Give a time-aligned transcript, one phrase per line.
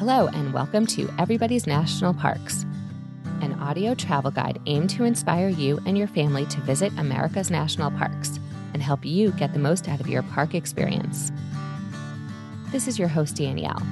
[0.00, 2.64] Hello, and welcome to Everybody's National Parks,
[3.42, 7.90] an audio travel guide aimed to inspire you and your family to visit America's national
[7.90, 8.40] parks
[8.72, 11.30] and help you get the most out of your park experience.
[12.72, 13.82] This is your host, Danielle.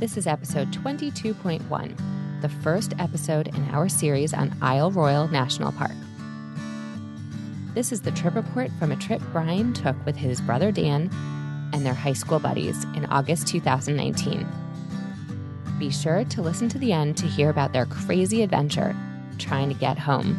[0.00, 5.92] This is episode 22.1, the first episode in our series on Isle Royale National Park.
[7.76, 11.08] This is the trip report from a trip Brian took with his brother Dan
[11.72, 14.61] and their high school buddies in August 2019.
[15.78, 18.96] Be sure to listen to the end to hear about their crazy adventure
[19.38, 20.36] trying to get home.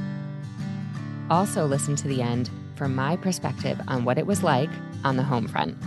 [1.29, 4.69] Also, listen to the end for my perspective on what it was like
[5.03, 5.77] on the home front.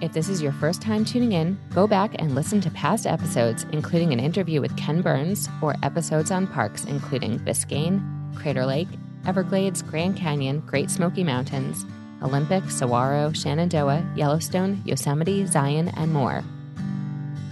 [0.00, 3.66] If this is your first time tuning in, go back and listen to past episodes,
[3.72, 8.00] including an interview with Ken Burns or episodes on parks, including Biscayne,
[8.36, 8.88] Crater Lake,
[9.26, 11.84] Everglades, Grand Canyon, Great Smoky Mountains,
[12.22, 16.44] Olympic, Saguaro, Shenandoah, Yellowstone, Yosemite, Zion, and more.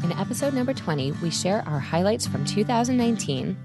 [0.07, 3.57] In episode number 20, we share our highlights from 2019,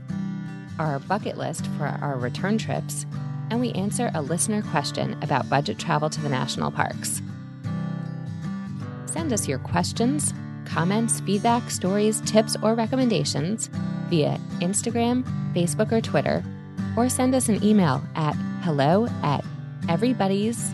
[0.79, 3.05] our bucket list for our return trips,
[3.51, 7.21] and we answer a listener question about budget travel to the national parks.
[9.05, 10.33] Send us your questions,
[10.65, 13.69] comments, feedback, stories, tips, or recommendations
[14.09, 16.43] via Instagram, Facebook, or Twitter,
[16.97, 18.33] or send us an email at
[18.63, 19.45] hello at
[19.87, 20.71] everybody's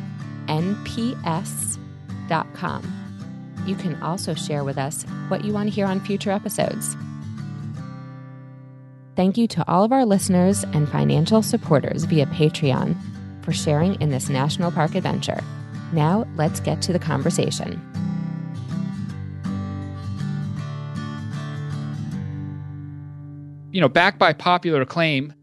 [0.47, 3.06] everybody'snps.com.
[3.67, 6.95] You can also share with us what you want to hear on future episodes.
[9.15, 12.95] Thank you to all of our listeners and financial supporters via Patreon
[13.43, 15.41] for sharing in this national park adventure.
[15.91, 17.81] Now, let's get to the conversation.
[23.71, 25.33] You know, backed by popular acclaim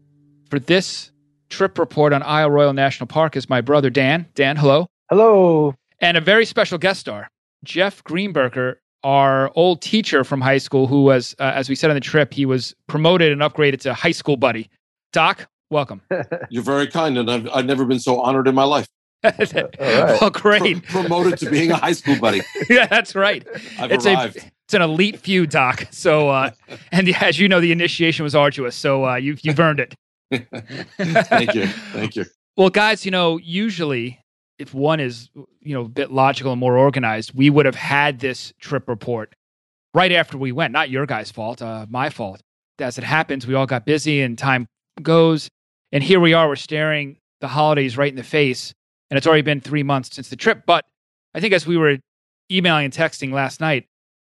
[0.49, 1.11] for this
[1.49, 4.25] trip report on Isle Royale National Park is my brother Dan.
[4.35, 4.87] Dan, hello.
[5.09, 5.73] Hello.
[5.99, 7.29] And a very special guest star,
[7.65, 11.95] Jeff Greenberger, our old teacher from high school, who was, uh, as we said on
[11.95, 14.69] the trip, he was promoted and upgraded to high school buddy.
[15.11, 16.01] Doc, welcome.
[16.49, 18.87] You're very kind, and I've, I've never been so honored in my life.
[19.79, 20.83] Well, great.
[20.83, 22.41] Pro- promoted to being a high school buddy.
[22.69, 23.45] yeah, that's right.
[23.79, 24.37] I've it's arrived.
[24.37, 25.87] a it's an elite feud, Doc.
[25.89, 26.51] So, uh,
[26.91, 28.75] and as you know, the initiation was arduous.
[28.75, 29.95] So uh, you've you've earned it.
[30.31, 31.65] Thank you.
[31.65, 32.25] Thank you.
[32.55, 34.19] Well, guys, you know, usually
[34.57, 35.29] if one is,
[35.61, 39.35] you know, a bit logical and more organized, we would have had this trip report
[39.93, 40.73] right after we went.
[40.73, 42.41] Not your guys' fault, uh, my fault.
[42.79, 44.67] As it happens, we all got busy and time
[45.01, 45.49] goes.
[45.91, 48.73] And here we are, we're staring the holidays right in the face.
[49.09, 50.63] And it's already been three months since the trip.
[50.65, 50.85] But
[51.33, 51.97] I think as we were
[52.51, 53.85] emailing and texting last night,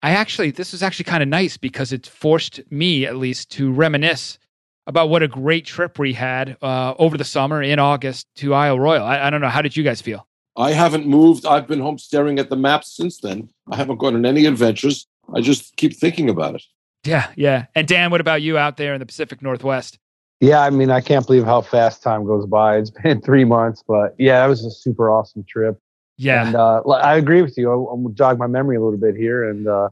[0.04, 3.72] I actually, this was actually kind of nice because it forced me at least to
[3.72, 4.40] reminisce
[4.88, 8.80] about what a great trip we had uh, over the summer in August to Isle
[8.80, 9.06] Royale.
[9.06, 9.50] I, I don't know.
[9.50, 10.28] How did you guys feel?
[10.58, 11.46] I haven't moved.
[11.46, 13.50] I've been home staring at the maps since then.
[13.70, 15.08] I haven't gone on any adventures.
[15.34, 16.64] I just keep thinking about it.
[17.04, 17.66] Yeah, yeah.
[17.74, 19.98] And Dan, what about you out there in the Pacific Northwest?
[20.40, 22.78] Yeah, I mean, I can't believe how fast time goes by.
[22.78, 25.80] It's been three months, but yeah, that was a super awesome trip.
[26.18, 26.46] Yeah.
[26.46, 27.72] And uh, I agree with you.
[27.72, 29.90] I, I'm gonna jog my memory a little bit here and uh,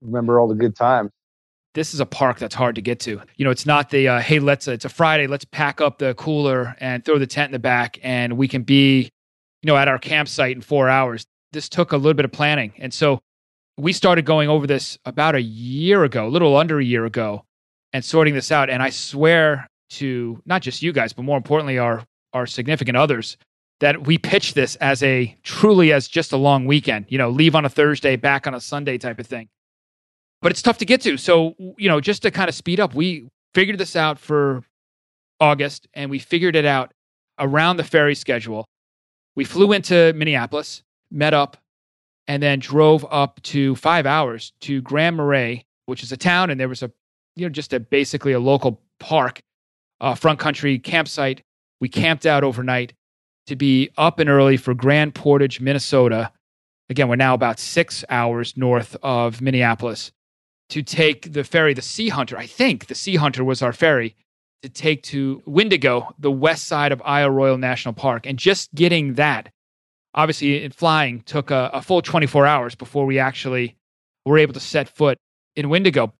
[0.00, 1.10] remember all the good times.
[1.74, 3.20] This is a park that's hard to get to.
[3.36, 6.14] You know, it's not the uh, hey, let's it's a Friday, let's pack up the
[6.14, 9.10] cooler and throw the tent in the back, and we can be,
[9.62, 11.24] you know, at our campsite in four hours.
[11.52, 13.20] This took a little bit of planning, and so
[13.78, 17.44] we started going over this about a year ago, a little under a year ago,
[17.92, 18.68] and sorting this out.
[18.68, 22.04] And I swear to not just you guys, but more importantly, our
[22.34, 23.36] our significant others,
[23.80, 27.06] that we pitched this as a truly as just a long weekend.
[27.08, 29.48] You know, leave on a Thursday, back on a Sunday type of thing
[30.42, 31.16] but it's tough to get to.
[31.16, 34.64] So, you know, just to kind of speed up, we figured this out for
[35.40, 36.92] August and we figured it out
[37.38, 38.66] around the ferry schedule.
[39.36, 41.56] We flew into Minneapolis, met up,
[42.26, 46.60] and then drove up to five hours to Grand Marais, which is a town, and
[46.60, 46.92] there was a,
[47.34, 49.40] you know, just a basically a local park,
[50.00, 51.42] uh, front country campsite.
[51.80, 52.92] We camped out overnight
[53.46, 56.30] to be up and early for Grand Portage, Minnesota.
[56.88, 60.12] Again, we're now about six hours north of Minneapolis
[60.70, 62.38] to take the ferry, the Sea Hunter.
[62.38, 64.16] I think the Sea Hunter was our ferry
[64.62, 68.26] to take to Windigo, the west side of Isle Royale National Park.
[68.26, 69.50] And just getting that,
[70.14, 73.76] obviously, in flying took a, a full 24 hours before we actually
[74.24, 75.18] were able to set foot
[75.56, 76.12] in Windigo.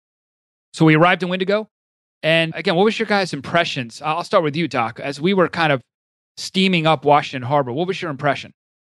[0.73, 1.69] So we arrived in Windigo.
[2.21, 4.01] And again, what was your guys' impressions?
[4.01, 4.99] I'll start with you, Doc.
[4.99, 5.81] As we were kind of
[6.37, 8.53] steaming up Washington Harbor, what was your impression?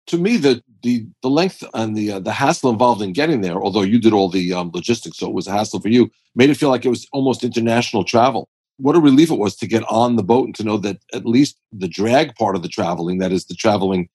[0.10, 3.62] To me, the the the length and the uh, the hassle involved in getting there,
[3.62, 6.50] although you did all the um, logistics, so it was a hassle for you, made
[6.50, 8.50] it feel like it was almost international travel.
[8.78, 11.28] What a relief it was to get on the boat and to know that at
[11.28, 14.10] least the drag part of the traveling, that is the traveling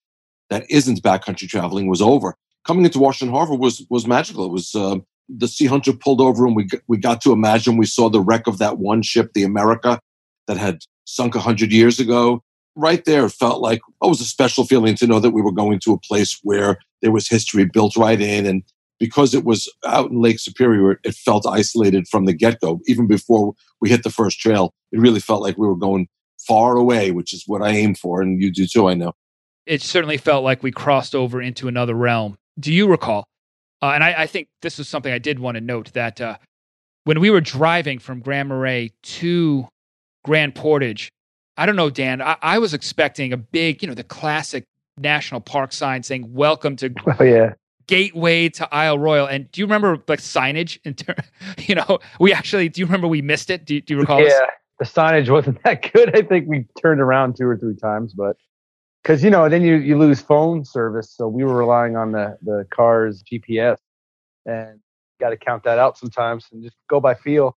[0.50, 2.34] that isn't backcountry traveling, was over.
[2.66, 4.44] Coming into Washington Harbor was was magical.
[4.46, 4.96] It was uh,
[5.28, 8.48] the Sea Hunter pulled over and we we got to imagine we saw the wreck
[8.48, 10.00] of that one ship, the America,
[10.48, 12.42] that had sunk hundred years ago.
[12.76, 15.42] Right there, it felt like oh, it was a special feeling to know that we
[15.42, 18.62] were going to a place where there was history built right in, and
[18.98, 22.80] because it was out in Lake Superior, it felt isolated from the get go.
[22.86, 26.08] Even before we hit the first trail, it really felt like we were going
[26.46, 28.88] far away, which is what I aim for, and you do too.
[28.88, 29.12] I know.
[29.66, 32.36] It certainly felt like we crossed over into another realm.
[32.58, 33.24] Do you recall
[33.84, 36.38] uh, and I, I, think this was something I did want to note that uh,
[37.04, 39.68] when we were driving from Grand Marais to
[40.24, 41.10] Grand Portage,
[41.56, 44.64] I don't know, Dan, I, I, was expecting a big, you know, the classic
[44.98, 47.54] national park sign saying "Welcome to oh, yeah.
[47.86, 50.78] Gateway to Isle Royale." And do you remember like signage?
[50.84, 51.14] In ter-
[51.58, 52.68] you know, we actually.
[52.68, 53.64] Do you remember we missed it?
[53.64, 54.20] Do, do you recall?
[54.20, 54.28] Yeah,
[54.80, 54.92] this?
[54.92, 56.16] the signage wasn't that good.
[56.16, 58.36] I think we turned around two or three times, but
[59.04, 62.36] because you know then you, you lose phone service so we were relying on the
[62.42, 63.76] the car's gps
[64.46, 64.80] and
[65.20, 67.56] got to count that out sometimes and just go by feel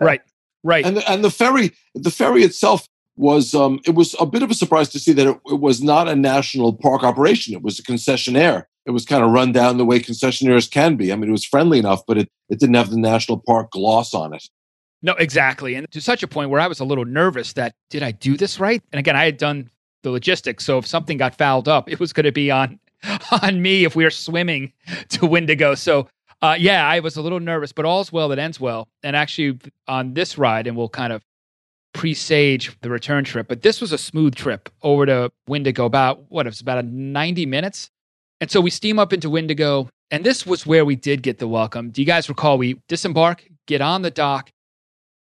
[0.00, 0.22] right
[0.62, 2.86] right and the, and the ferry the ferry itself
[3.18, 5.82] was um it was a bit of a surprise to see that it, it was
[5.82, 9.76] not a national park operation it was a concessionaire it was kind of run down
[9.76, 12.76] the way concessionaires can be i mean it was friendly enough but it, it didn't
[12.76, 14.48] have the national park gloss on it
[15.02, 15.74] no, exactly.
[15.74, 18.36] And to such a point where I was a little nervous that did I do
[18.36, 18.82] this right?
[18.92, 19.70] And again, I had done
[20.02, 20.64] the logistics.
[20.64, 22.78] So if something got fouled up, it was going to be on
[23.42, 24.72] on me if we were swimming
[25.10, 25.74] to Windigo.
[25.74, 26.08] So
[26.40, 28.88] uh, yeah, I was a little nervous, but all's well that ends well.
[29.02, 31.24] And actually, on this ride, and we'll kind of
[31.92, 35.84] presage the return trip, but this was a smooth trip over to Windigo.
[35.84, 37.90] About what it was about a ninety minutes,
[38.40, 41.48] and so we steam up into Windigo, and this was where we did get the
[41.48, 41.90] welcome.
[41.90, 42.58] Do you guys recall?
[42.58, 44.50] We disembark, get on the dock,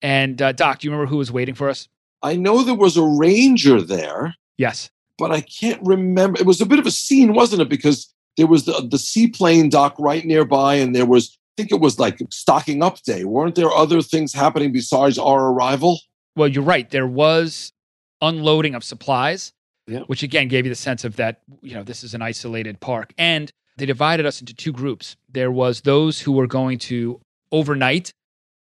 [0.02, 1.88] and uh, Doc, do you remember who was waiting for us?
[2.24, 4.36] I know there was a ranger there.
[4.58, 4.92] Yes.
[5.18, 6.40] But I can't remember.
[6.40, 7.70] It was a bit of a scene, wasn't it?
[7.70, 11.82] Because there was the, the seaplane dock right nearby, and there was, I think it
[11.82, 13.24] was like stocking up day.
[13.24, 16.00] Weren't there other things happening besides our arrival?
[16.36, 16.90] Well, you're right.
[16.90, 17.74] There was
[18.22, 19.54] unloading of supplies,
[19.88, 20.00] yeah.
[20.02, 23.14] which again gave you the sense of that, you know, this is an isolated park.
[23.18, 25.16] And they divided us into two groups.
[25.30, 27.20] There was those who were going to
[27.52, 28.14] overnight,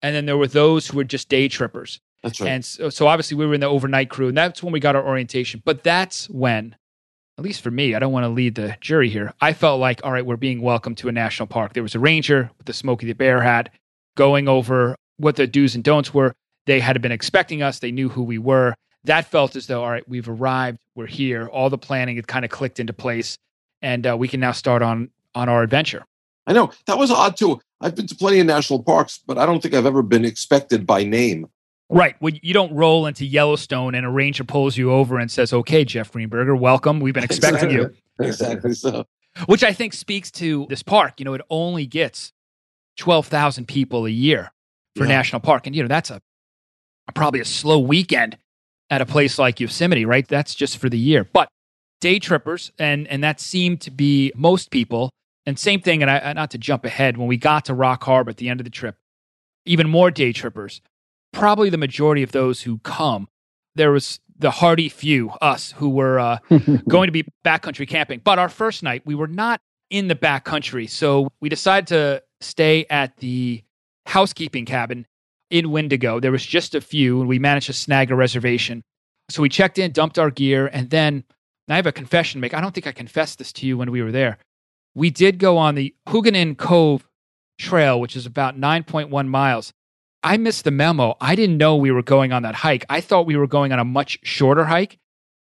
[0.02, 2.00] and then there were those who were just day trippers.
[2.22, 2.50] That's right.
[2.50, 4.96] And so, so obviously we were in the overnight crew, and that's when we got
[4.96, 5.62] our orientation.
[5.64, 6.76] But that's when,
[7.38, 9.32] at least for me, I don't want to lead the jury here.
[9.40, 11.72] I felt like, all right, we're being welcomed to a national park.
[11.72, 13.72] There was a ranger with the Smokey the Bear hat
[14.16, 16.34] going over what the do's and don'ts were.
[16.66, 17.78] They had been expecting us.
[17.78, 18.74] They knew who we were.
[19.04, 20.78] That felt as though, all right, we've arrived.
[20.94, 21.46] We're here.
[21.46, 23.38] All the planning had kind of clicked into place,
[23.80, 26.04] and uh, we can now start on on our adventure.
[26.46, 27.60] I know that was odd too.
[27.80, 30.86] I've been to plenty of national parks, but I don't think I've ever been expected
[30.86, 31.46] by name.
[31.88, 32.16] Right.
[32.20, 35.84] Well, you don't roll into Yellowstone and a ranger pulls you over and says, "Okay,
[35.84, 36.98] Jeff Greenberger, welcome.
[36.98, 37.96] We've been expecting exactly.
[38.18, 39.06] you." Exactly so.
[39.46, 41.14] Which I think speaks to this park.
[41.18, 42.32] You know, it only gets
[42.96, 44.50] twelve thousand people a year
[44.96, 45.10] for yeah.
[45.10, 46.20] national park, and you know that's a
[47.14, 48.38] probably a slow weekend
[48.90, 50.26] at a place like Yosemite, right?
[50.26, 51.24] That's just for the year.
[51.24, 51.48] But
[52.00, 55.10] day trippers, and and that seemed to be most people.
[55.48, 58.30] And same thing, and I, not to jump ahead, when we got to Rock Harbor
[58.30, 58.96] at the end of the trip,
[59.64, 60.80] even more day trippers
[61.36, 63.28] probably the majority of those who come,
[63.74, 66.38] there was the hardy few, us, who were uh,
[66.88, 68.20] going to be backcountry camping.
[68.24, 69.60] But our first night, we were not
[69.90, 70.88] in the backcountry.
[70.88, 73.62] So we decided to stay at the
[74.06, 75.06] housekeeping cabin
[75.50, 76.20] in Windigo.
[76.20, 78.82] There was just a few, and we managed to snag a reservation.
[79.28, 81.24] So we checked in, dumped our gear, and then
[81.68, 82.54] I have a confession to make.
[82.54, 84.38] I don't think I confessed this to you when we were there.
[84.94, 87.08] We did go on the Huguenin Cove
[87.58, 89.72] Trail, which is about 9.1 miles.
[90.22, 91.16] I missed the memo.
[91.20, 92.84] I didn't know we were going on that hike.
[92.88, 94.98] I thought we were going on a much shorter hike.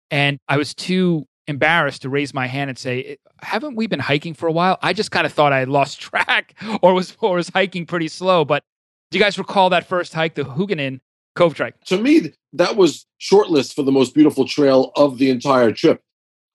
[0.09, 3.99] And I was too embarrassed to raise my hand and say, eh, haven't we been
[3.99, 4.77] hiking for a while?
[4.81, 8.07] I just kind of thought I had lost track or was, or was hiking pretty
[8.07, 8.45] slow.
[8.45, 8.63] But
[9.11, 11.01] do you guys recall that first hike, the Huguenin
[11.35, 11.75] Cove Trek?
[11.85, 16.01] To me, that was shortlist for the most beautiful trail of the entire trip.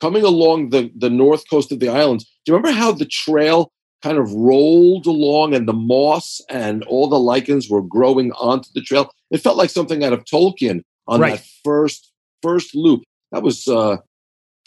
[0.00, 3.72] Coming along the, the north coast of the islands, do you remember how the trail
[4.02, 8.80] kind of rolled along and the moss and all the lichens were growing onto the
[8.80, 9.10] trail.
[9.30, 11.38] It felt like something out of Tolkien on right.
[11.38, 13.02] that first first loop.
[13.32, 13.96] That was uh,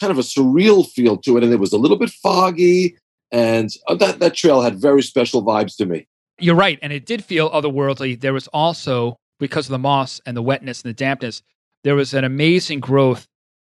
[0.00, 2.96] kind of a surreal feel to it, and it was a little bit foggy.
[3.32, 6.06] And uh, that that trail had very special vibes to me.
[6.40, 8.20] You're right, and it did feel otherworldly.
[8.20, 11.42] There was also because of the moss and the wetness and the dampness,
[11.82, 13.26] there was an amazing growth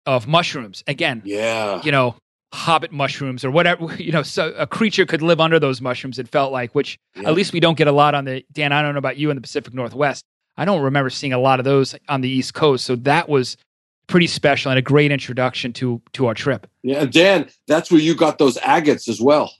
[0.06, 0.84] of mushrooms.
[0.88, 2.16] Again, yeah, you know,
[2.54, 6.28] hobbit mushrooms or whatever you know so a creature could live under those mushrooms it
[6.28, 7.28] felt like which yeah.
[7.28, 9.32] at least we don't get a lot on the dan i don't know about you
[9.32, 10.24] in the pacific northwest
[10.56, 13.58] i don't remember seeing a lot of those on the east coast so that was
[14.06, 18.14] pretty special and a great introduction to to our trip yeah dan that's where you
[18.14, 19.52] got those agates as well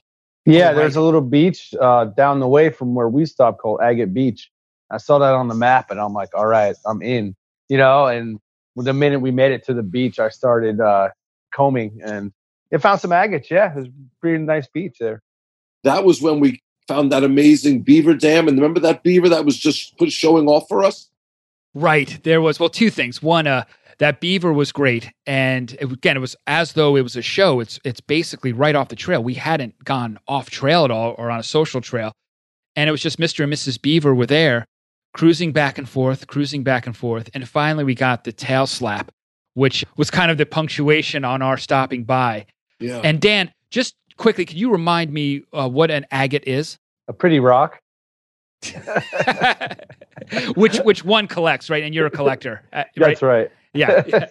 [0.46, 1.00] Yeah, Oh, there's right.
[1.02, 4.50] a little beach uh, down the way from where we stopped called Agate Beach.
[4.90, 7.34] I saw that on the map, and I'm like, all right, I'm in.
[7.68, 8.38] You know, and
[8.76, 11.08] the minute we made it to the beach, I started uh,
[11.54, 12.32] combing and
[12.70, 13.50] it found some agates.
[13.50, 15.22] Yeah, it was a pretty nice beach there.
[15.84, 18.48] That was when we found that amazing beaver dam.
[18.48, 21.08] And remember that beaver that was just showing off for us?
[21.74, 22.18] Right.
[22.22, 23.22] There was well two things.
[23.22, 23.64] One, uh,
[23.98, 27.60] that beaver was great, and it, again, it was as though it was a show.
[27.60, 29.22] It's it's basically right off the trail.
[29.22, 32.12] We hadn't gone off trail at all or on a social trail,
[32.76, 33.80] and it was just Mister and Mrs.
[33.80, 34.66] Beaver were there,
[35.12, 39.10] cruising back and forth, cruising back and forth, and finally we got the tail slap,
[39.54, 42.46] which was kind of the punctuation on our stopping by.
[42.80, 43.00] Yeah.
[43.04, 46.78] And Dan, just quickly, could you remind me uh, what an agate is?
[47.08, 47.80] A pretty rock.
[50.54, 51.82] which which one collects, right?
[51.82, 52.88] And you're a collector, uh, right?
[52.96, 53.50] That's right.
[53.74, 54.02] Yeah.
[54.06, 54.26] yeah.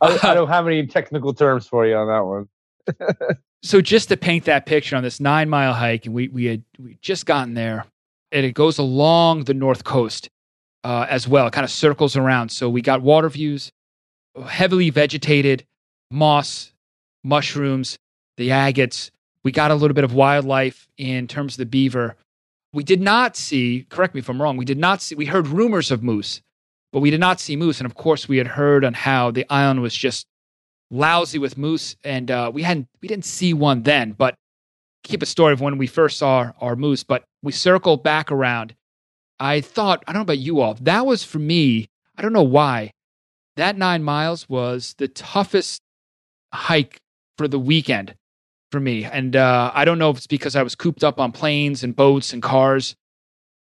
[0.00, 3.36] I, I don't have any technical terms for you on that one.
[3.62, 6.62] so just to paint that picture on this nine mile hike, and we we had
[6.78, 7.84] we just gotten there,
[8.32, 10.30] and it goes along the north coast
[10.84, 11.46] uh, as well.
[11.46, 12.50] It kind of circles around.
[12.50, 13.70] So we got water views,
[14.46, 15.64] heavily vegetated,
[16.10, 16.72] moss,
[17.24, 17.98] mushrooms,
[18.36, 19.10] the agates.
[19.44, 22.16] We got a little bit of wildlife in terms of the beaver.
[22.72, 23.86] We did not see.
[23.88, 24.56] Correct me if I'm wrong.
[24.56, 25.14] We did not see.
[25.14, 26.42] We heard rumors of moose,
[26.92, 27.78] but we did not see moose.
[27.78, 30.26] And of course, we had heard on how the island was just
[30.90, 34.12] lousy with moose, and uh, we hadn't we didn't see one then.
[34.12, 34.34] But
[35.04, 37.04] keep a story of when we first saw our, our moose.
[37.04, 38.74] But we circled back around.
[39.40, 40.74] I thought I don't know about you all.
[40.74, 41.88] That was for me.
[42.16, 42.92] I don't know why.
[43.56, 45.82] That nine miles was the toughest
[46.52, 47.00] hike
[47.36, 48.14] for the weekend
[48.70, 51.32] for me, and uh, I don't know if it's because I was cooped up on
[51.32, 52.94] planes and boats and cars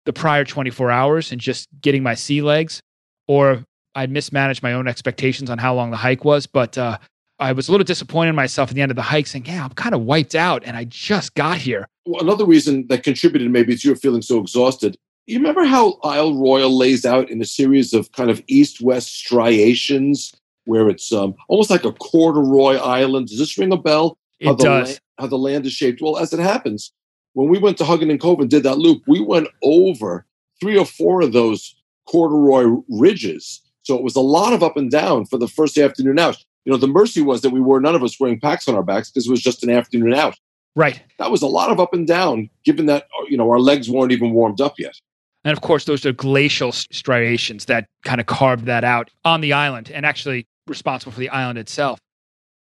[0.05, 2.81] the prior 24 hours and just getting my sea legs,
[3.27, 3.63] or
[3.95, 6.45] I'd mismanaged my own expectations on how long the hike was.
[6.45, 6.97] But uh,
[7.39, 9.63] I was a little disappointed in myself at the end of the hike, saying, "Yeah,
[9.63, 13.49] I'm kind of wiped out, and I just got here." Well, another reason that contributed
[13.51, 14.95] maybe to your feeling so exhausted.
[15.25, 20.31] You remember how Isle Royale lays out in a series of kind of east-west striations,
[20.65, 23.29] where it's um, almost like a corduroy island.
[23.29, 24.17] Does this ring a bell?
[24.39, 24.91] It how the does.
[24.91, 26.01] la- how the land is shaped.
[26.01, 26.91] Well, as it happens,
[27.33, 30.25] when we went to Huguenin Cove and did that loop, we went over
[30.59, 31.74] three or four of those
[32.07, 33.61] corduroy ridges.
[33.83, 36.37] So it was a lot of up and down for the first afternoon out.
[36.65, 38.83] You know, the mercy was that we were none of us wearing packs on our
[38.83, 40.35] backs because it was just an afternoon out.
[40.75, 41.01] Right.
[41.19, 43.89] That was a lot of up and down, given that uh, you know our legs
[43.89, 44.95] weren't even warmed up yet.
[45.43, 49.53] And of course, those are glacial striations that kind of carved that out on the
[49.53, 51.99] island and actually responsible for the island itself.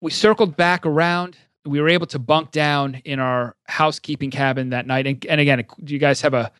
[0.00, 1.36] We circled back around.
[1.64, 5.06] We were able to bunk down in our housekeeping cabin that night.
[5.06, 6.50] And, and again, do you guys have a,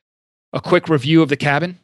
[0.52, 1.78] a quick review of the cabin?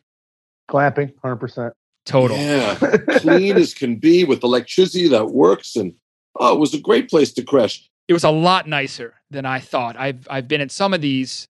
[0.71, 1.73] Clamping, 100%.
[2.07, 2.37] Total.
[2.37, 2.77] Yeah,
[3.19, 5.93] clean as can be with electricity that works, and
[6.39, 7.91] oh, it was a great place to crash.
[8.07, 9.97] It was a lot nicer than I thought.
[9.97, 11.49] I've, I've been in some of these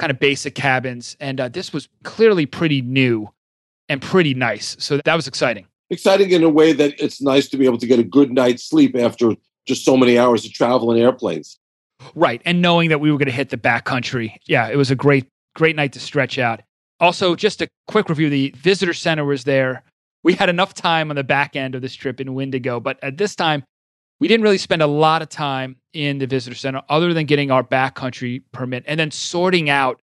[0.00, 3.30] kind of basic cabins, and uh, this was clearly pretty new
[3.88, 4.76] and pretty nice.
[4.80, 5.66] So that was exciting.
[5.90, 8.64] Exciting in a way that it's nice to be able to get a good night's
[8.64, 11.58] sleep after just so many hours of travel in airplanes.
[12.16, 12.42] Right.
[12.44, 14.36] And knowing that we were going to hit the backcountry.
[14.46, 16.62] Yeah, it was a great, great night to stretch out.
[17.00, 19.82] Also, just a quick review the visitor center was there.
[20.22, 23.18] We had enough time on the back end of this trip in Windigo, but at
[23.18, 23.64] this time,
[24.18, 27.50] we didn't really spend a lot of time in the visitor center other than getting
[27.50, 30.00] our backcountry permit and then sorting out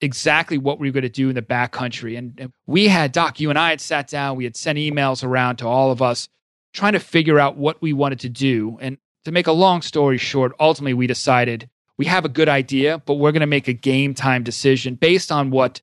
[0.00, 2.16] exactly what we were going to do in the backcountry.
[2.16, 5.24] And, and we had, Doc, you and I had sat down, we had sent emails
[5.24, 6.28] around to all of us
[6.72, 8.78] trying to figure out what we wanted to do.
[8.80, 12.98] And to make a long story short, ultimately we decided we have a good idea,
[12.98, 15.80] but we're going to make a game time decision based on what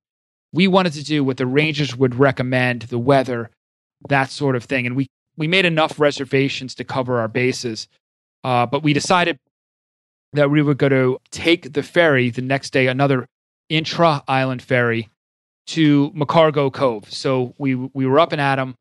[0.51, 3.50] we wanted to do, what the Rangers would recommend, the weather,
[4.08, 4.88] that sort of thing.
[4.88, 7.88] And we, we made enough reservations to cover our bases.
[8.44, 9.38] Uh, but we decided
[10.34, 13.27] that we were going to take the ferry the next day, another
[13.70, 15.10] intra island ferry
[15.68, 17.12] to McCargo Cove.
[17.12, 18.75] So we, we were up in Adam,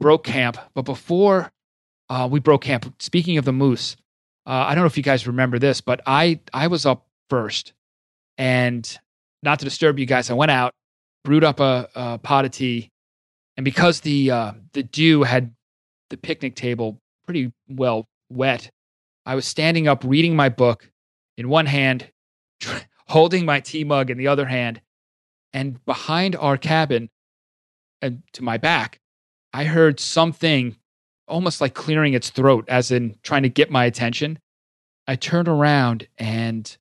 [0.00, 0.56] broke camp.
[0.74, 1.50] But before
[2.08, 3.96] uh, we broke camp, speaking of the moose,
[4.46, 7.72] uh, I don't know if you guys remember this, but I, I was up first.
[8.38, 8.98] And
[9.42, 10.72] not to disturb you guys, I went out,
[11.24, 12.90] brewed up a, a pot of tea.
[13.56, 15.54] And because the, uh, the dew had
[16.10, 18.70] the picnic table pretty well wet,
[19.26, 20.90] I was standing up reading my book
[21.36, 22.10] in one hand,
[23.08, 24.80] holding my tea mug in the other hand.
[25.52, 27.10] And behind our cabin
[28.00, 29.00] and to my back,
[29.52, 30.76] I heard something
[31.26, 34.38] almost like clearing its throat, as in trying to get my attention.
[35.06, 36.76] I turned around and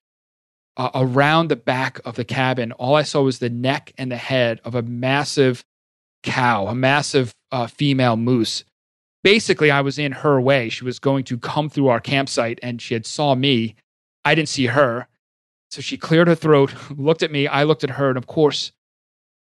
[0.78, 4.18] uh, around the back of the cabin, all I saw was the neck and the
[4.18, 5.66] head of a massive
[6.24, 8.64] cow, a massive uh, female moose.
[9.24, 10.70] Basically, I was in her way.
[10.70, 13.76] She was going to come through our campsite and she had saw me.
[14.24, 15.08] I didn't see her.
[15.70, 18.72] So she cleared her throat, looked at me, I looked at her, and of course,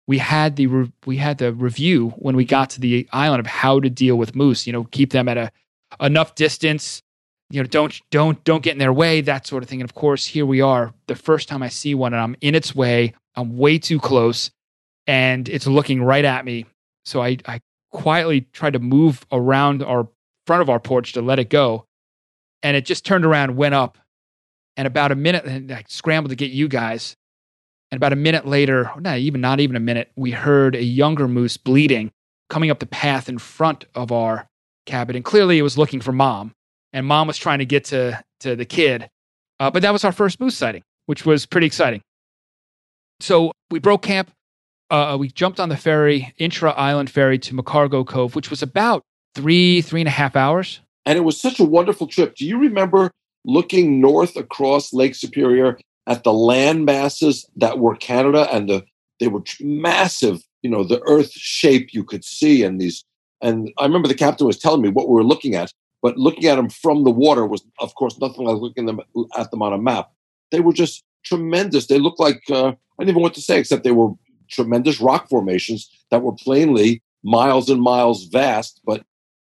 [0.07, 3.47] we had the re- we had the review when we got to the island of
[3.47, 4.67] how to deal with moose.
[4.67, 5.51] You know, keep them at a
[6.01, 7.03] enough distance.
[7.55, 9.81] You know, don't don't don't get in their way, that sort of thing.
[9.81, 12.57] And of course, here we are, the first time I see one, and I'm in
[12.57, 13.15] its way.
[13.37, 14.51] I'm way too close,
[15.07, 16.67] and it's looking right at me.
[17.05, 17.61] So I I
[17.93, 20.09] quietly tried to move around our
[20.49, 21.87] front of our porch to let it go,
[22.65, 23.99] and it just turned around, went up,
[24.77, 27.15] and about a minute, and I scrambled to get you guys.
[27.93, 31.29] And about a minute later, not even not even a minute, we heard a younger
[31.29, 32.11] moose bleeding
[32.51, 34.49] coming up the path in front of our
[34.87, 36.53] cabin, and clearly it was looking for mom,
[36.95, 39.11] and mom was trying to get to to the kid.
[39.61, 42.01] Uh, but that was our first moose sighting, which was pretty exciting.
[43.21, 44.31] So we broke camp.
[44.91, 49.03] Uh, we jumped on the ferry, intra island ferry to McCargo Cove, which was about
[49.35, 50.81] three three and a half hours.
[51.05, 52.37] And it was such a wonderful trip.
[52.37, 53.11] Do you remember
[53.45, 58.85] looking north across Lake Superior at the land masses that were Canada and the
[59.21, 63.05] they were massive, you know, the earth shape you could see and these
[63.41, 65.71] and I remember the captain was telling me what we were looking at,
[66.05, 69.01] but looking at them from the water was of course nothing like looking them
[69.39, 70.11] at them on a map.
[70.51, 71.87] They were just tremendous.
[71.87, 74.11] They looked like uh, I don't even know what to say except they were
[74.51, 79.03] tremendous rock formations that were plainly miles and miles vast, but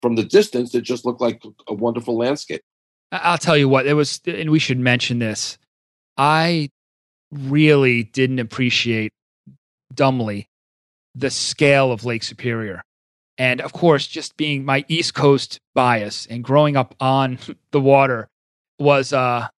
[0.02, 2.60] from the distance it just looked like a wonderful landscape.
[3.10, 5.56] I'll tell you what, it was, and we should mention this.
[6.18, 6.70] I
[7.30, 9.14] really didn't appreciate
[9.94, 10.50] dumbly
[11.14, 12.82] the scale of Lake Superior.
[13.38, 17.38] And of course, just being my East Coast bias and growing up on
[17.70, 18.28] the water
[18.78, 19.48] was uh,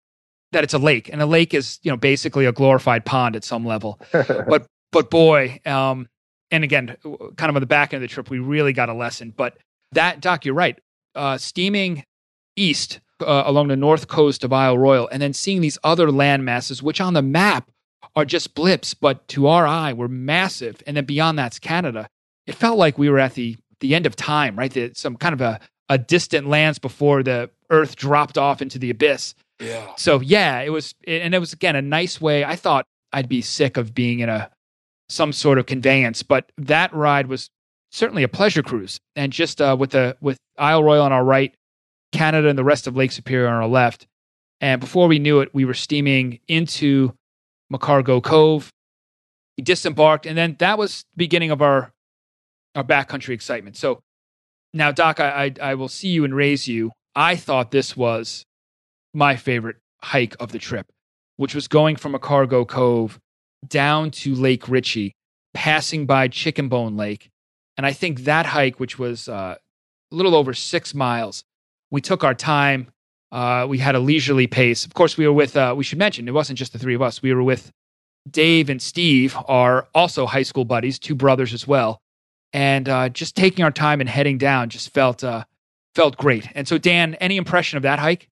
[0.52, 3.44] that it's a lake, and a lake is you know basically a glorified pond at
[3.44, 4.00] some level.
[4.12, 6.08] but but boy, um,
[6.50, 6.96] and again,
[7.36, 9.32] kind of on the back end of the trip, we really got a lesson.
[9.36, 9.56] But
[9.92, 10.78] that Doc, you're right.
[11.14, 12.04] Uh, steaming
[12.56, 16.44] east uh, along the north coast of Isle Royale, and then seeing these other land
[16.44, 17.70] masses, which on the map
[18.16, 20.82] are just blips, but to our eye were massive.
[20.86, 22.08] And then beyond that's Canada.
[22.46, 24.72] It felt like we were at the the end of time, right?
[24.72, 28.88] The, some kind of a, a distant lands before the Earth dropped off into the
[28.88, 29.34] abyss.
[29.60, 29.92] Yeah.
[29.96, 32.44] So yeah, it was, and it was again a nice way.
[32.44, 34.50] I thought I'd be sick of being in a
[35.10, 37.50] some sort of conveyance, but that ride was
[37.92, 38.98] certainly a pleasure cruise.
[39.14, 41.54] And just uh, with the with Isle Royale on our right,
[42.10, 44.06] Canada and the rest of Lake Superior on our left,
[44.62, 47.12] and before we knew it, we were steaming into
[47.70, 48.70] McCargo Cove.
[49.58, 51.92] We disembarked, and then that was the beginning of our
[52.74, 53.76] our backcountry excitement.
[53.76, 54.00] So
[54.72, 56.90] now, Doc, I, I, I will see you and raise you.
[57.14, 58.44] I thought this was
[59.12, 60.86] my favorite hike of the trip,
[61.36, 63.20] which was going from McCargo Cove
[63.66, 65.14] down to Lake Ritchie,
[65.54, 67.30] passing by Chicken Bone Lake.
[67.76, 69.56] And I think that hike, which was uh,
[70.10, 71.44] a little over six miles,
[71.90, 72.88] we took our time.
[73.30, 74.84] Uh, we had a leisurely pace.
[74.84, 77.02] Of course, we were with, uh, we should mention, it wasn't just the three of
[77.02, 77.22] us.
[77.22, 77.70] We were with
[78.28, 82.00] Dave and Steve, are also high school buddies, two brothers as well
[82.54, 85.44] and uh, just taking our time and heading down just felt uh,
[85.94, 86.48] felt great.
[86.54, 88.30] And so, Dan, any impression of that hike?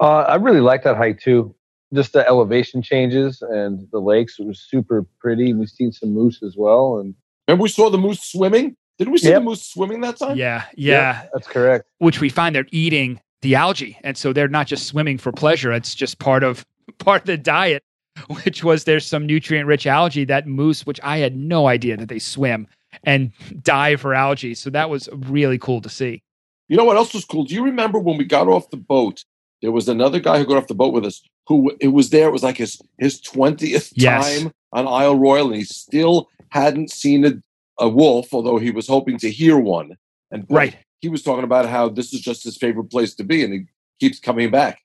[0.00, 1.54] Uh, I really like that hike too.
[1.92, 4.38] Just the elevation changes and the lakes.
[4.38, 5.52] It was super pretty.
[5.52, 6.98] We've seen some moose as well.
[6.98, 7.14] And
[7.48, 8.76] remember, we saw the moose swimming.
[8.98, 9.40] Did we see Yep.
[9.40, 10.36] the moose swimming that time?
[10.36, 11.22] Yeah, yeah.
[11.22, 11.84] Yep, that's correct.
[11.98, 15.72] Which we find they're eating the algae, and so they're not just swimming for pleasure.
[15.72, 16.64] It's just part of
[16.98, 17.82] part of the diet.
[18.44, 22.08] Which was there's some nutrient rich algae that moose, which I had no idea that
[22.08, 22.66] they swim
[23.06, 24.54] and die for algae.
[24.54, 26.22] So that was really cool to see.
[26.68, 27.44] You know what else was cool?
[27.44, 29.24] Do you remember when we got off the boat?
[29.62, 32.28] There was another guy who got off the boat with us who it was there.
[32.28, 34.40] It was like his his twentieth Yes.
[34.42, 37.32] time on Isle Royale, and he still hadn't seen a,
[37.78, 39.96] a wolf, although he was hoping to hear one.
[40.30, 40.76] And Right.
[41.00, 43.60] he was talking about how this is just his favorite place to be, and he
[44.00, 44.80] keeps coming back.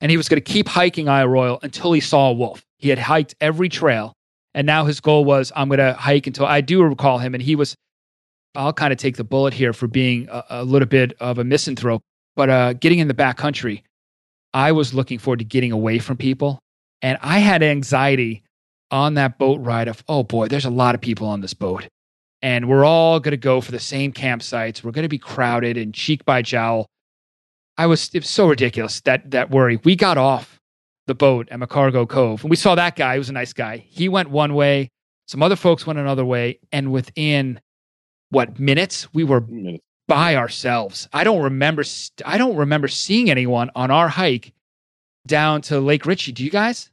[0.00, 2.64] and he was going to keep hiking Isle Royale until he saw a wolf.
[2.78, 4.14] He had hiked every trail,
[4.56, 7.34] and now his goal was, I'm going to hike until I do recall him.
[7.34, 7.76] And he was,
[8.54, 11.44] I'll kind of take the bullet here for being a, a little bit of a
[11.44, 12.00] misanthrope,
[12.34, 13.84] but uh, getting in the back country,
[14.54, 16.58] I was looking forward to getting away from people.
[17.02, 18.44] And I had anxiety
[18.90, 21.86] on that boat ride of, oh boy, there's a lot of people on this boat.
[22.40, 24.82] And we're all going to go for the same campsites.
[24.82, 26.86] We're going to be crowded and cheek by jowl.
[27.76, 29.78] I was, it was so ridiculous that, that worry.
[29.84, 30.55] We got off
[31.06, 33.14] the boat at McCargo Cove and we saw that guy.
[33.14, 33.78] He was a nice guy.
[33.88, 34.90] He went one way,
[35.26, 36.58] some other folks went another way.
[36.72, 37.60] And within
[38.30, 39.84] what minutes, we were Minutes.
[40.08, 41.08] by ourselves.
[41.12, 41.84] I don't remember.
[41.84, 44.52] st- I don't remember seeing anyone on our hike
[45.26, 46.32] down to Lake Ritchie.
[46.32, 46.90] Do you guys?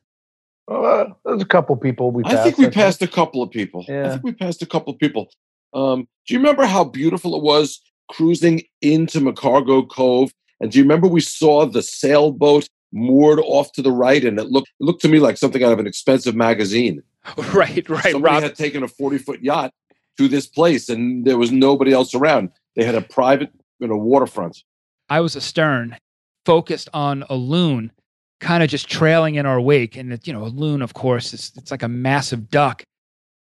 [0.68, 2.38] Uh, there's a couple people we passed.
[2.38, 3.86] I think we passed a couple of people.
[3.90, 5.30] I think we passed a couple of people.
[5.74, 10.32] Um, do you remember how beautiful it was cruising into McCargo Cove?
[10.62, 14.46] And do you remember we saw the sailboat moored off to the right, and it
[14.46, 17.02] looked it looked to me like something out of an expensive magazine.
[17.54, 18.12] right, right.
[18.12, 19.74] Somebody Rob, had taken a forty foot yacht
[20.18, 22.52] to this place, and there was nobody else around.
[22.76, 24.64] They had a private, you know, waterfront.
[25.10, 25.98] I was astern,
[26.46, 27.92] focused on a loon,
[28.40, 29.96] kind of just trailing in our wake.
[29.96, 32.84] And it, you know, a loon, of course, it's it's like a massive duck.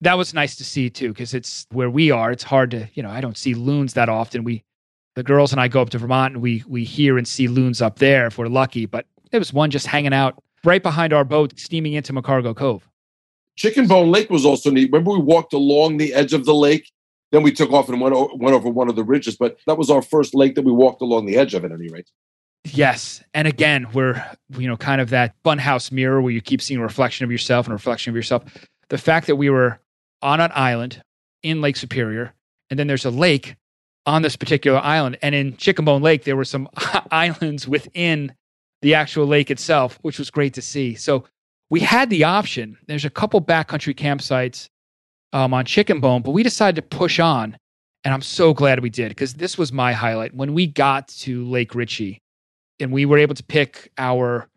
[0.02, 2.30] That was nice to see too, because it's where we are.
[2.30, 4.44] It's hard to, you know, I don't see loons that often.
[4.44, 4.62] We,
[5.14, 7.82] the girls and I, go up to Vermont, and we we hear and see loons
[7.82, 8.86] up there if we're lucky.
[8.86, 12.86] But there was one just hanging out right behind our boat, steaming into McCargo Cove.
[13.56, 14.90] Chicken Bone Lake was also neat.
[14.92, 16.90] Remember, we walked along the edge of the lake.
[17.32, 19.36] Then we took off and went, o- went over one of the ridges.
[19.36, 21.88] But that was our first lake that we walked along the edge of, at any
[21.88, 22.10] rate.
[22.64, 23.22] Yes.
[23.32, 26.82] And again, we're, you know, kind of that funhouse mirror where you keep seeing a
[26.82, 28.44] reflection of yourself and a reflection of yourself.
[28.88, 29.80] The fact that we were
[30.22, 31.02] on an island
[31.42, 32.34] in Lake Superior,
[32.68, 33.56] and then there's a lake
[34.06, 35.18] on this particular island.
[35.22, 36.68] And in Chicken Bone Lake, there were some
[37.10, 38.34] islands within
[38.82, 40.94] the actual lake itself, which was great to see.
[40.94, 41.24] So
[41.68, 42.76] we had the option.
[42.86, 44.68] There's a couple backcountry campsites
[45.32, 47.56] um, on Chicken Bone, but we decided to push on.
[48.02, 50.34] And I'm so glad we did because this was my highlight.
[50.34, 52.18] When we got to Lake Ritchie
[52.80, 54.48] and we were able to pick our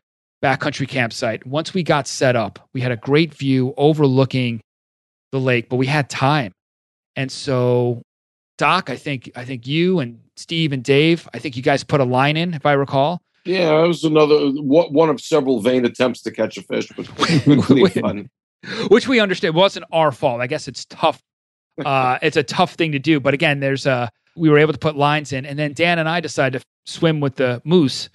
[0.41, 4.61] backcountry campsite, once we got set up, we had a great view overlooking
[5.33, 6.53] the lake, but we had time.
[7.17, 8.01] And so,
[8.57, 11.99] Doc, I think I think you and Steve and Dave, I think you guys put
[11.99, 13.21] a line in, if I recall.
[13.45, 17.07] Yeah, it was another one of several vain attempts to catch a fish, but
[17.45, 18.29] really fun.
[18.87, 20.39] which we understand wasn't our fault.
[20.41, 21.21] I guess it's tough.
[21.83, 24.77] Uh, it's a tough thing to do, but again, there's a we were able to
[24.77, 28.09] put lines in, and then Dan and I decided to swim with the moose.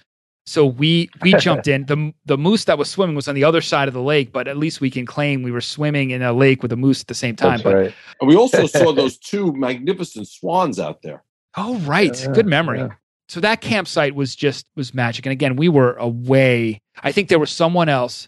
[0.45, 1.85] So we we jumped in.
[1.85, 4.47] the The moose that was swimming was on the other side of the lake, but
[4.47, 7.07] at least we can claim we were swimming in a lake with a moose at
[7.07, 7.51] the same time.
[7.57, 7.93] That's but right.
[8.21, 11.21] And we also saw those two magnificent swans out there.
[11.57, 12.79] oh, right, Yeah, good memory.
[12.79, 12.89] yeah.
[13.29, 15.25] So that campsite was just was magic.
[15.25, 16.81] And again, we were away.
[17.01, 18.27] I think there was someone else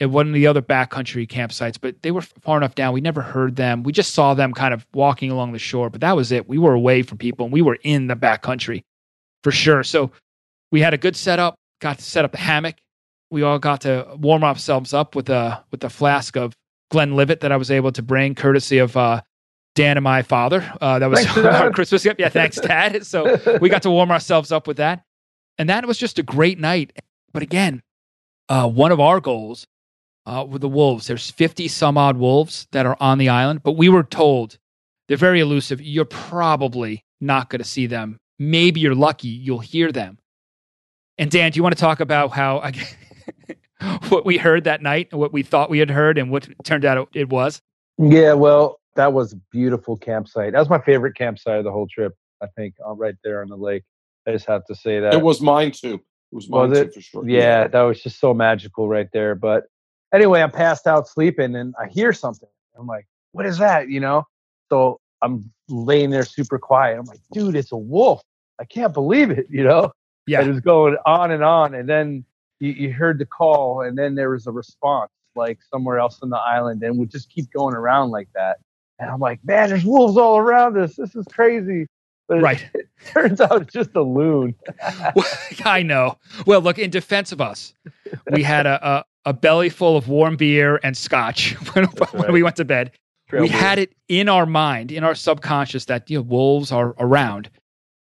[0.00, 2.92] at one of the other backcountry campsites, but they were far enough down.
[2.92, 3.84] We never heard them.
[3.84, 6.46] We just saw them kind of walking along the shore, but that was it.
[6.46, 8.82] We were away from people and we were in the backcountry
[9.42, 9.82] for sure.
[9.82, 10.10] So
[10.70, 12.76] we had a good setup, got to set up the hammock.
[13.30, 16.52] We all got to warm ourselves up with a with a flask of
[16.90, 19.22] Glenlivet that I was able to bring, courtesy of uh,
[19.74, 20.70] Dan and my father.
[20.80, 22.20] Uh, that was Thanks, our Christmas gift.
[22.20, 23.04] Yeah, thanks, Dad.
[23.06, 25.04] So we got to warm ourselves up with that.
[25.58, 26.92] And that was just a great night.
[27.32, 27.82] But again,
[28.48, 29.66] uh, one of our goals
[30.26, 33.72] uh, with the wolves, there's 50 some odd wolves that are on the island, but
[33.72, 34.58] we were told
[35.08, 35.80] they're very elusive.
[35.80, 38.18] You're probably not going to see them.
[38.38, 40.18] Maybe you're lucky, you'll hear them.
[41.18, 42.72] And Dan, do you want to talk about how I,
[44.08, 47.08] what we heard that night, what we thought we had heard, and what turned out
[47.14, 47.60] it was?
[47.98, 50.52] Yeah, well, that was a beautiful campsite.
[50.52, 52.14] That was my favorite campsite of the whole trip.
[52.42, 53.84] I think uh, right there on the lake.
[54.26, 55.14] I just have to say that.
[55.14, 55.94] It was mine too.
[55.94, 57.28] It was mine Was too for sure.
[57.28, 59.34] yeah, that was just so magical right there.
[59.34, 59.64] But
[60.12, 62.48] anyway, I'm passed out sleeping and I hear something.
[62.78, 63.88] I'm like, what is that?
[63.88, 64.24] You know?
[64.70, 66.98] So I'm laying there super quiet.
[66.98, 68.22] I'm like, dude, it's a wolf.
[68.58, 69.92] I can't believe it, you know?
[70.26, 70.42] Yeah.
[70.42, 71.74] It was going on and on.
[71.74, 72.24] And then
[72.60, 76.30] you, you heard the call and then there was a response like somewhere else on
[76.30, 78.58] the island and would just keep going around like that.
[78.98, 80.94] And I'm like, man, there's wolves all around us.
[80.96, 81.86] This is crazy.
[82.28, 82.66] But Right.
[82.74, 84.54] it turns out it's just a loon.
[85.64, 86.18] I know.
[86.46, 87.74] Well, look, in defense of us,
[88.30, 92.32] we had a, a, a belly full of warm beer and scotch when, when right.
[92.32, 92.92] we went to bed.
[93.32, 93.50] we Trailblazer.
[93.50, 97.50] had it in our mind, in our subconscious, that you know, wolves are around.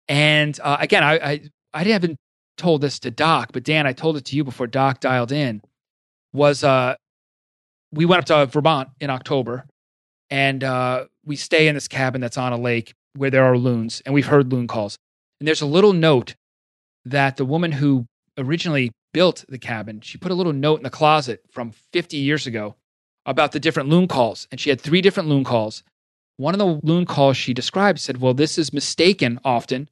[0.09, 1.41] And uh, again, I, I
[1.73, 2.17] I haven't
[2.57, 5.63] told this to Doc, but Dan, I told it to you before Doc dialed in.
[6.33, 6.95] Was uh,
[7.93, 9.67] we went up to Vermont in October,
[10.31, 14.03] and uh, we stay in this cabin that's on a lake where there are loons,
[14.05, 14.97] and we've heard loon calls.
[15.41, 16.35] And there's a little note
[17.05, 18.07] that the woman who
[18.39, 22.47] originally built the cabin, she put a little note in the closet from 50 years
[22.47, 22.77] ago
[23.27, 24.47] about the different loon calls.
[24.51, 25.83] And she had three different loon calls.
[26.37, 29.89] One of the loon calls she described said, Well, this is mistaken often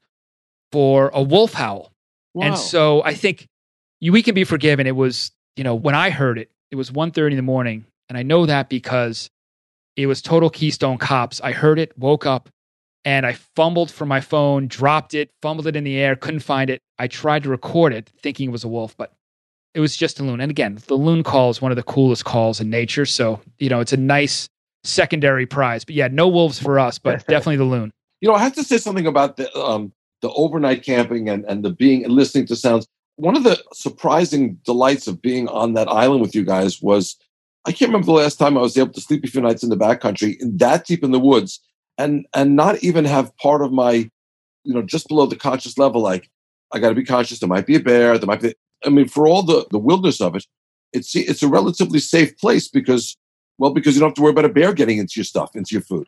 [0.72, 1.92] for a wolf howl.
[2.35, 2.46] Wow.
[2.46, 3.46] And so I think
[4.01, 4.87] you, we can be forgiven.
[4.87, 7.85] It was, you know, when I heard it, it was 1.30 in the morning.
[8.09, 9.29] And I know that because
[9.98, 11.40] it was total Keystone Cops.
[11.40, 12.48] I heard it, woke up,
[13.04, 16.70] and I fumbled for my phone, dropped it, fumbled it in the air, couldn't find
[16.70, 16.80] it.
[17.00, 19.12] I tried to record it thinking it was a wolf, but
[19.74, 20.40] it was just a loon.
[20.40, 23.06] And again, the loon call is one of the coolest calls in nature.
[23.06, 24.48] So, you know, it's a nice
[24.84, 25.84] secondary prize.
[25.84, 27.92] But yeah, no wolves for us, but definitely the loon.
[28.20, 31.64] You know, I have to say something about the um, the overnight camping and, and
[31.64, 32.87] the being and listening to sounds.
[33.16, 37.16] One of the surprising delights of being on that island with you guys was
[37.66, 39.70] I can't remember the last time I was able to sleep a few nights in
[39.70, 41.60] the backcountry, in that deep in the woods,
[41.96, 44.10] and and not even have part of my,
[44.64, 46.30] you know, just below the conscious level, like
[46.72, 47.40] I got to be conscious.
[47.40, 48.18] There might be a bear.
[48.18, 50.46] There might be I mean, for all the, the wilderness of it,
[50.92, 53.16] it's it's a relatively safe place because,
[53.58, 55.74] well, because you don't have to worry about a bear getting into your stuff, into
[55.74, 56.06] your food.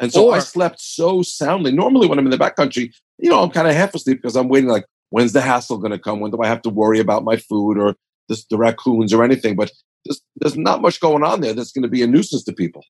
[0.00, 1.72] And so Or- I slept so soundly.
[1.72, 4.48] Normally, when I'm in the backcountry, you know, I'm kind of half asleep because I'm
[4.48, 6.20] waiting, like, when's the hassle going to come?
[6.20, 7.94] When do I have to worry about my food or
[8.28, 9.54] this, the raccoons or anything?
[9.54, 9.70] But
[10.04, 12.84] there's, there's not much going on there that's going to be a nuisance to people.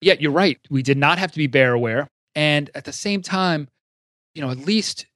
[0.00, 0.58] Yeah, you're right.
[0.70, 2.08] We did not have to be bear aware.
[2.34, 3.68] And at the same time,
[4.34, 5.06] you know, at least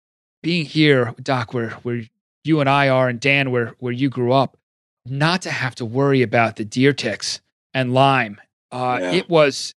[0.42, 2.02] being here, Doc, where where
[2.44, 4.56] you and I are and Dan where where you grew up,
[5.06, 7.40] not to have to worry about the deer ticks
[7.74, 8.40] and Lyme.
[8.72, 9.12] Uh, Yeah.
[9.12, 9.74] It was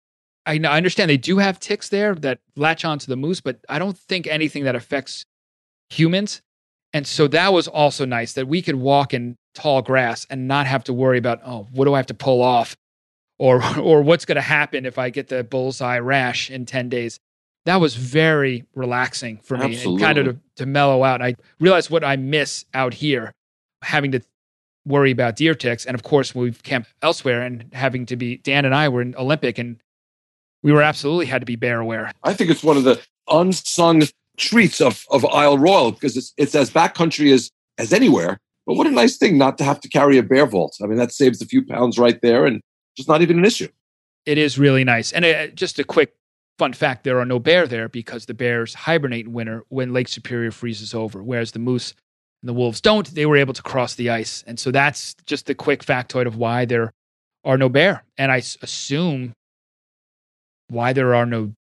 [0.47, 3.59] I, know- I understand they do have ticks there that latch onto the moose, but
[3.69, 5.25] I don't think anything that affects
[5.91, 6.41] humans.
[6.95, 10.67] And so that was also nice that we could walk in tall grass and not
[10.67, 12.77] have to worry about, oh, what do I have to pull off?
[13.37, 17.19] Or or what's gonna happen if I get the bullseye rash in 10 days.
[17.67, 21.21] That was very relaxing for me and kind of to, to mellow out.
[21.21, 23.33] I realized what I miss out here,
[23.83, 24.21] having to
[24.87, 25.87] worry about deer ticks.
[25.87, 29.15] And of course, we've camped elsewhere and having to be, Dan and I were in
[29.17, 29.79] Olympic and
[30.63, 32.13] we were absolutely had to be bear aware.
[32.23, 34.03] I think it's one of the unsung
[34.37, 38.38] treats of, of Isle Royale because it's, it's as backcountry as, as anywhere.
[38.66, 40.77] But what a nice thing not to have to carry a bear vault.
[40.83, 42.61] I mean, that saves a few pounds right there and
[42.97, 43.68] just not even an issue.
[44.27, 45.12] It is really nice.
[45.12, 46.14] And uh, just a quick
[46.59, 50.09] fun fact there are no bear there because the bears hibernate in winter when Lake
[50.09, 51.94] Superior freezes over, whereas the moose
[52.42, 53.07] and the wolves don't.
[53.14, 54.44] They were able to cross the ice.
[54.47, 56.92] And so that's just the quick factoid of why there
[57.44, 58.05] are no bear.
[58.16, 59.35] And I assume
[60.68, 61.53] why there are no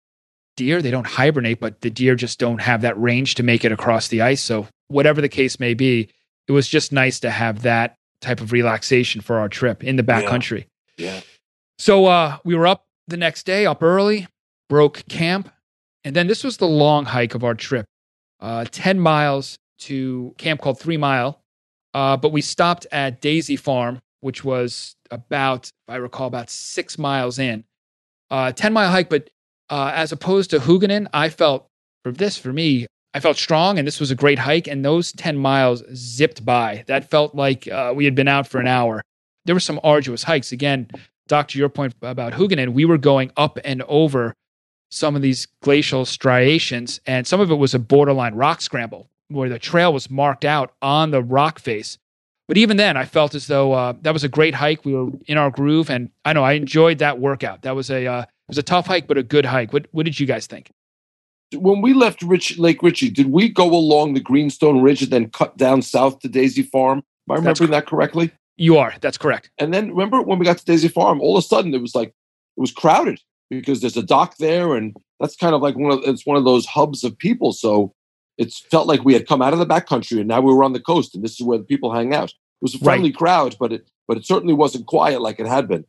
[0.62, 0.80] deer.
[0.82, 4.08] They don't hibernate, but the deer just don't have that range to make it across
[4.08, 4.42] the ice.
[4.42, 6.08] So, whatever the case may be,
[6.48, 10.04] it was just nice to have that type of relaxation for our trip in the
[10.06, 10.22] Yeah.
[10.22, 10.66] backcountry.
[10.96, 11.20] Yeah.
[11.78, 14.28] So uh, we were up the next day, up early,
[14.68, 15.50] broke camp,
[16.04, 17.86] and then this was the long hike of our trip,
[18.40, 21.40] uh, ten miles to camp called Three Mile.
[21.94, 26.96] Uh, but we stopped at Daisy Farm, which was about, if I recall, about six
[26.98, 27.64] miles in.
[28.30, 29.28] Uh, ten mile hike, but
[29.72, 31.66] uh, as opposed to Huguenin, I felt
[32.04, 34.66] for this for me, I felt strong, and this was a great hike.
[34.66, 36.84] And those ten miles zipped by.
[36.88, 39.02] That felt like uh, we had been out for an hour.
[39.46, 40.52] There were some arduous hikes.
[40.52, 40.88] Again,
[41.26, 44.34] Doc, to your point about Huguenin, we were going up and over
[44.90, 49.48] some of these glacial striations, and some of it was a borderline rock scramble where
[49.48, 51.96] the trail was marked out on the rock face.
[52.52, 54.84] But even then, I felt as though uh, that was a great hike.
[54.84, 57.62] We were in our groove, and I know I enjoyed that workout.
[57.62, 59.72] That was a uh, it was a tough hike, but a good hike.
[59.72, 60.70] What what did you guys think?
[61.54, 65.30] When we left Rich, Lake Ritchie, did we go along the Greenstone Ridge and then
[65.30, 66.98] cut down south to Daisy Farm?
[66.98, 68.30] Am I remembering that correctly?
[68.58, 69.50] You are that's correct.
[69.56, 71.94] And then remember when we got to Daisy Farm, all of a sudden it was
[71.94, 75.90] like it was crowded because there's a dock there, and that's kind of like one
[75.90, 77.52] of it's one of those hubs of people.
[77.54, 77.94] So
[78.36, 80.74] it felt like we had come out of the backcountry and now we were on
[80.74, 82.34] the coast, and this is where the people hang out.
[82.62, 82.84] It was a Right.
[82.84, 85.84] friendly crowd, but it but it certainly wasn't quiet like it had been.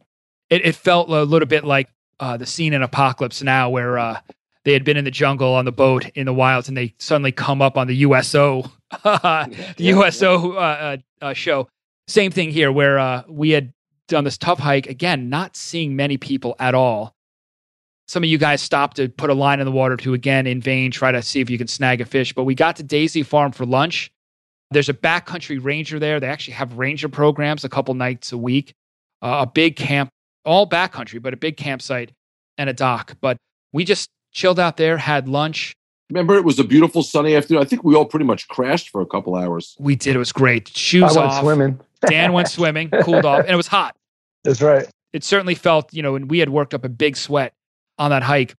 [0.49, 4.19] It, it felt a little bit like uh, the scene in Apocalypse Now, where uh,
[4.65, 7.31] they had been in the jungle on the boat in the wilds, and they suddenly
[7.31, 8.63] come up on the USO,
[9.03, 11.67] the Yeah, USO uh, uh, uh, show.
[12.07, 13.71] Same thing here, where uh, we had
[14.07, 17.15] done this tough hike again, not seeing many people at all.
[18.07, 20.59] Some of you guys stopped to put a line in the water to again, in
[20.61, 22.33] vain, try to see if you can snag a fish.
[22.33, 24.11] But we got to Daisy Farm for lunch.
[24.73, 26.19] There's a backcountry ranger there.
[26.19, 28.73] They actually have ranger programs a couple nights a week.
[29.21, 30.09] Uh, a big camp
[30.45, 32.11] all backcountry, but a big campsite
[32.57, 33.15] and a dock.
[33.21, 33.37] But
[33.71, 35.73] we just chilled out there, had lunch.
[36.09, 37.61] Remember, it was a beautiful sunny afternoon.
[37.63, 39.75] I think we all pretty much crashed for a couple hours.
[39.79, 40.15] We did.
[40.15, 40.69] It was great.
[40.75, 41.41] I Shoes went off.
[41.41, 41.79] swimming.
[42.05, 43.95] Dan went swimming, cooled off, and it was hot.
[44.43, 44.87] That's right.
[45.13, 47.53] It certainly felt, you know, and we had worked up a big sweat
[47.97, 48.55] on that hike,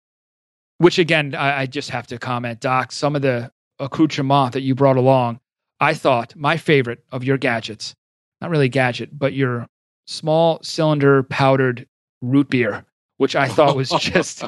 [0.78, 4.76] which again, I, I just have to comment, Doc, some of the accoutrement that you
[4.76, 5.40] brought along,
[5.84, 7.94] I thought my favorite of your gadgets,
[8.40, 9.68] not really gadget, but your
[10.08, 11.86] small cylinder powdered
[12.22, 12.86] root beer,
[13.18, 14.46] which I thought was just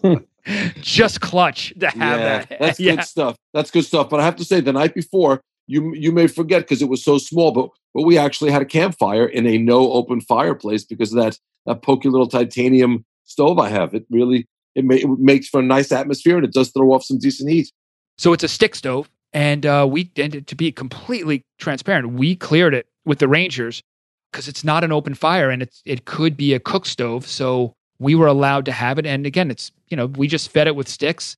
[0.80, 2.58] just clutch to have yeah, that.
[2.58, 2.96] that's yeah.
[2.96, 3.36] good stuff.
[3.52, 4.08] That's good stuff.
[4.08, 7.04] But I have to say, the night before, you you may forget because it was
[7.04, 11.12] so small, but but we actually had a campfire in a no open fireplace because
[11.12, 13.92] of that that pokey little titanium stove I have.
[13.92, 17.04] It really it, ma- it makes for a nice atmosphere and it does throw off
[17.04, 17.70] some decent heat.
[18.16, 22.74] So it's a stick stove, and uh, we and to be completely transparent, we cleared
[22.74, 23.82] it with the Rangers
[24.30, 27.26] because it's not an open fire and it's it could be a cook stove.
[27.26, 30.66] So we were allowed to have it, and again, it's you know we just fed
[30.66, 31.36] it with sticks,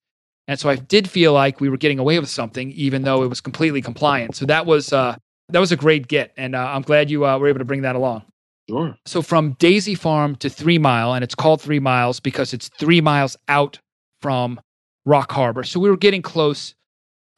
[0.49, 3.29] and so I did feel like we were getting away with something, even though it
[3.29, 4.37] was completely compliant.
[4.37, 5.17] So that was uh,
[5.51, 7.83] that was a great get, and uh, I'm glad you uh, were able to bring
[7.83, 8.23] that along.
[8.69, 8.97] Sure.
[9.05, 13.01] So from Daisy Farm to Three Mile, and it's called Three Miles because it's three
[13.01, 13.79] miles out
[14.21, 14.61] from
[15.05, 15.65] Rock Harbor.
[15.65, 16.75] So we were getting close,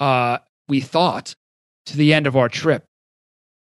[0.00, 1.34] uh, we thought,
[1.86, 2.84] to the end of our trip.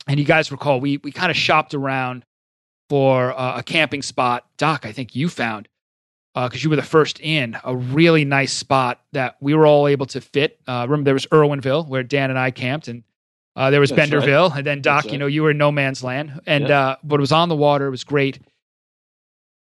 [0.08, 2.26] And you guys recall we we kind of shopped around
[2.90, 4.46] for uh, a camping spot.
[4.58, 5.68] Doc, I think you found
[6.34, 9.66] uh because uh, you were the first in a really nice spot that we were
[9.66, 10.60] all able to fit.
[10.68, 13.04] Uh, remember, there was Irwinville where Dan and I camped, and
[13.56, 14.58] uh, there was That's Benderville, right.
[14.58, 15.06] and then Doc.
[15.06, 15.14] Right.
[15.14, 16.80] You know, you were in no man's land, and yeah.
[16.80, 17.88] Uh, but it was on the water.
[17.88, 18.40] It was great.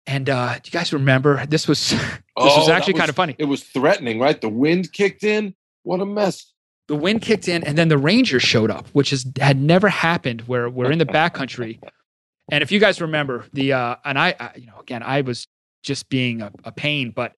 [0.07, 1.45] And uh, do you guys remember?
[1.45, 1.99] This was this
[2.37, 3.35] oh, was actually was, kind of funny.
[3.37, 4.39] It was threatening, right?
[4.39, 5.55] The wind kicked in.
[5.83, 6.53] What a mess!
[6.87, 10.41] The wind kicked in, and then the Rangers showed up, which is had never happened.
[10.41, 11.79] Where we're in the backcountry,
[12.51, 15.47] and if you guys remember the, uh, and I, I, you know, again, I was
[15.83, 17.11] just being a, a pain.
[17.15, 17.33] But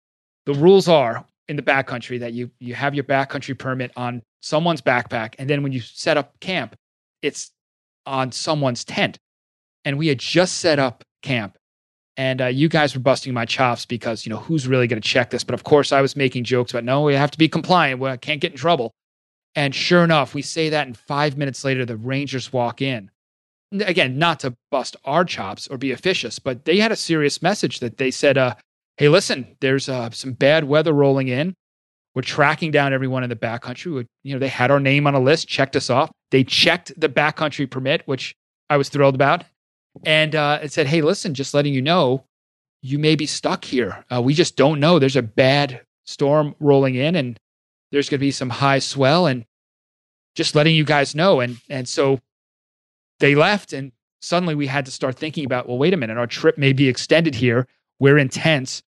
[0.46, 4.82] the rules are in the backcountry that you you have your backcountry permit on someone's
[4.82, 6.76] backpack, and then when you set up camp,
[7.20, 7.50] it's
[8.06, 9.18] on someone's tent.
[9.84, 11.58] And we had just set up camp,
[12.16, 15.08] and uh, you guys were busting my chops because you know who's really going to
[15.08, 15.44] check this.
[15.44, 18.00] But of course, I was making jokes about no, we have to be compliant.
[18.00, 18.92] We can't get in trouble.
[19.54, 23.10] And sure enough, we say that, and five minutes later, the Rangers walk in
[23.80, 27.80] again, not to bust our chops or be officious, but they had a serious message
[27.80, 28.54] that they said, uh,
[28.96, 31.54] hey, listen, there's uh, some bad weather rolling in.
[32.14, 34.06] We're tracking down everyone in the backcountry.
[34.22, 36.10] You know, they had our name on a list, checked us off.
[36.30, 38.34] They checked the backcountry permit, which
[38.68, 39.44] I was thrilled about,
[40.04, 42.24] and uh, it said, "Hey, listen, just letting you know,
[42.82, 44.04] you may be stuck here.
[44.12, 44.98] Uh, we just don't know.
[44.98, 47.38] There's a bad storm rolling in, and
[47.90, 49.44] there's going to be some high swell, and
[50.34, 52.20] just letting you guys know." And and so
[53.22, 56.26] they left and suddenly we had to start thinking about well wait a minute our
[56.26, 57.66] trip may be extended here
[58.00, 58.82] we're in tents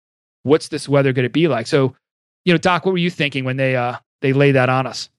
[0.45, 1.95] what's this weather going to be like so
[2.45, 5.11] you know doc what were you thinking when they uh they lay that on us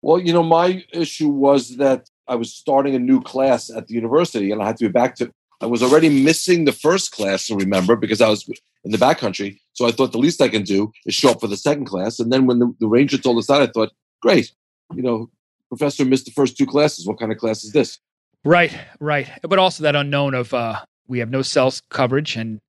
[0.00, 3.94] well you know my issue was that i was starting a new class at the
[3.94, 7.46] university and i had to be back to i was already missing the first class
[7.46, 8.48] to remember because i was
[8.84, 9.58] in the backcountry.
[9.72, 12.20] So i thought the least i can do is show up for the second class.
[12.20, 14.52] And then when the, the ranger told us that i thought great.
[14.94, 15.30] You know
[15.68, 17.06] professor missed the first two classes.
[17.06, 17.98] What kind of class is this?
[18.44, 19.28] Right, right.
[19.42, 22.60] But also that unknown of uh, we have no cell coverage, and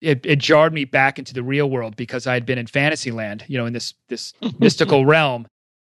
[0.00, 3.44] it, it jarred me back into the real world because I had been in Fantasyland,
[3.48, 5.46] you know, in this this mystical realm,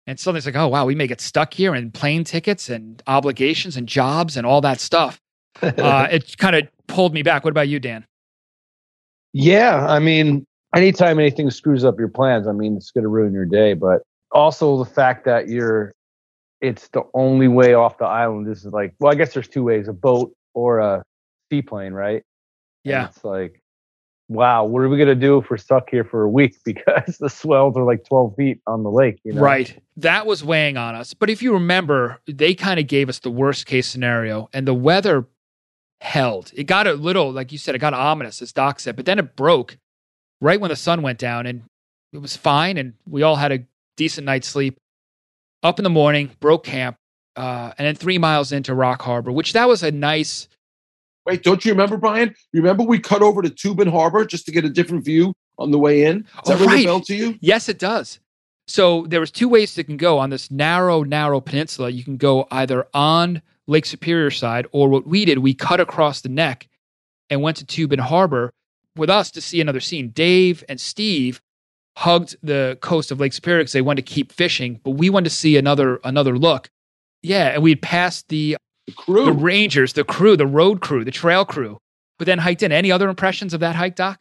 [0.09, 3.03] and suddenly it's like, oh wow, we may get stuck here, and plane tickets, and
[3.07, 5.21] obligations, and jobs, and all that stuff.
[5.62, 7.44] uh, it kind of pulled me back.
[7.44, 8.07] What about you, Dan?
[9.35, 13.35] Yeah, I mean, anytime anything screws up your plans, I mean, it's going to ruin
[13.35, 13.75] your day.
[13.75, 14.01] But
[14.33, 15.92] also the fact that you're
[16.62, 18.47] it's the only way off the island.
[18.47, 21.03] This is like, well, I guess there's two ways: a boat or a
[21.53, 22.23] seaplane, right?
[22.83, 23.01] Yeah.
[23.01, 23.61] And it's like,
[24.29, 27.31] wow, what are we gonna do if we're stuck here for a week because the
[27.31, 29.19] swells are like 12 feet on the lake?
[29.25, 29.43] You know?
[29.43, 29.83] Right.
[29.97, 31.14] That was weighing on us.
[31.14, 34.75] But if you remember, they kind of gave us the worst case scenario, and the
[34.75, 35.27] weather
[36.01, 36.53] held.
[36.55, 39.19] It got a little, like you said, it got ominous, as Doc said, but then
[39.19, 39.77] it broke
[40.41, 41.64] right when the sun went down, and
[42.12, 43.64] it was fine, and we all had a
[43.97, 44.79] decent night's sleep
[45.62, 46.97] up in the morning, broke camp,
[47.37, 50.49] uh, and then three miles into Rock Harbor, which that was a nice.
[51.29, 52.35] Wait, don't you remember, Brian?
[52.55, 55.79] Remember we cut over to Tobin Harbor just to get a different view on the
[55.79, 56.23] way in?
[56.45, 57.38] Does oh, that ring a bell to you?
[57.41, 58.19] Yes, it does.
[58.67, 61.91] So there was two ways that can go on this narrow, narrow peninsula.
[61.91, 66.23] You can go either on Lake Superior side, or what we did, we cut across
[66.23, 66.67] the neck
[67.29, 68.51] and went to Tobin Harbor
[68.97, 70.09] with us to see another scene.
[70.09, 71.43] Dave and Steve
[71.99, 75.29] hugged the coast of Lake Superior because they wanted to keep fishing, but we wanted
[75.29, 76.71] to see another another look.
[77.23, 78.57] Yeah, and we'd passed the,
[78.88, 81.79] the crew, the rangers, the crew, the road crew, the trail crew,
[82.18, 82.72] but then hiked in.
[82.72, 84.18] Any other impressions of that hike, Doc?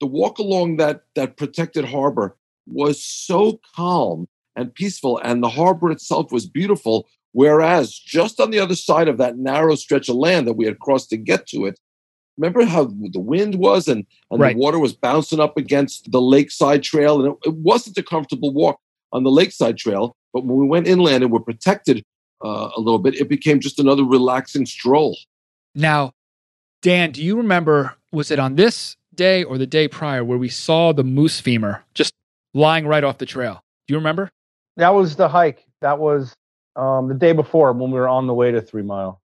[0.00, 2.34] The walk along that that protected harbor
[2.66, 7.06] was so calm and peaceful, and the harbor itself was beautiful.
[7.32, 10.78] Whereas just on the other side of that narrow stretch of land that we had
[10.78, 11.78] crossed to get to it
[12.36, 14.56] remember how the wind was and, and right.
[14.56, 18.52] the water was bouncing up against the lakeside trail and it, it, wasn't a comfortable
[18.52, 18.80] walk
[19.12, 22.04] on the lakeside trail but when we went inland and were protected
[22.44, 25.16] uh, a little bit it became just another relaxing stroll.
[25.74, 26.12] Now
[26.82, 30.48] dan do you remember was it on this day or the day prior where we
[30.48, 32.14] saw the moose femur just
[32.52, 33.62] lying right off the trail?
[33.86, 34.30] Do you remember?
[34.76, 35.64] That was the hike.
[35.80, 36.34] That was
[36.76, 39.20] um, the day before when we were on the way to three mile.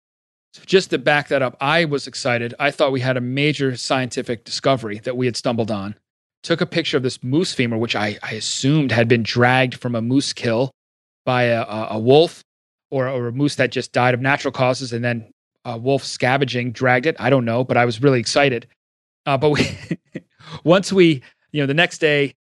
[0.64, 2.54] Just to back that up, I was excited.
[2.58, 5.94] I thought we had a major scientific discovery that we had stumbled on.
[6.42, 9.94] Took a picture of this moose femur, which I, I assumed had been dragged from
[9.94, 10.70] a moose kill
[11.26, 12.42] by a, a, a wolf
[12.91, 15.32] or, or a moose that just died of natural causes and then
[15.64, 17.16] a wolf scavenging dragged it.
[17.18, 18.66] I don't know, but I was really excited.
[19.26, 19.68] Uh, but we,
[20.64, 21.22] once we,
[21.53, 22.34] you know, the next day,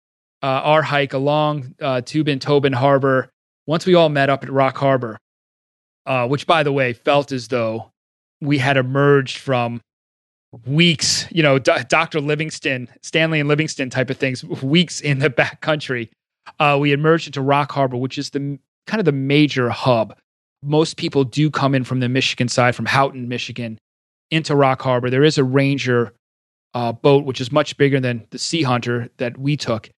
[0.41, 3.31] uh, our hike along uh, Tubin Tobin Harbor,
[3.65, 5.17] once we all met up at Rock Harbor,
[6.05, 7.91] uh, which by the way felt as though
[8.41, 9.81] we had emerged from
[10.65, 12.19] weeks, you know, D- Dr.
[12.19, 16.09] Livingston, Stanley and Livingston type of things, weeks in the back country.
[16.59, 20.13] Uh, we emerged into Rock Harbor, which is the kind of the major hub
[20.63, 23.77] most people do come in from the Michigan side, from Houghton, Michigan,
[24.31, 25.09] into Rock Harbor.
[25.09, 26.13] There is a Ranger
[26.73, 29.89] uh, boat, which is much bigger than the Sea Hunter that we took.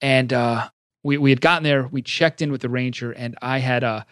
[0.00, 0.68] And uh,
[1.02, 4.04] we, we had gotten there, we checked in with the Ranger, and I had uh,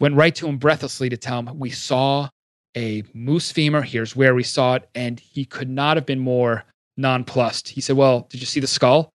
[0.00, 2.28] went right to him breathlessly to tell him we saw
[2.76, 3.82] a moose femur.
[3.82, 4.88] Here's where we saw it.
[4.94, 6.64] And he could not have been more
[6.96, 7.68] nonplussed.
[7.68, 9.10] He said, Well, did you see the skull?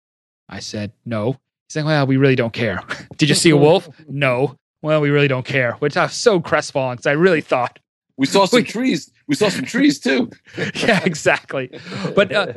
[0.48, 1.36] I said, No.
[1.68, 2.82] He's like, Well, we really don't care.
[3.16, 3.88] did you see a wolf?
[4.08, 4.56] No
[4.86, 7.80] well, we really don't care, which I was so crestfallen because I really thought
[8.16, 9.10] we saw some trees.
[9.26, 10.30] We saw some trees too.
[10.76, 11.76] yeah, exactly.
[12.14, 12.52] But uh,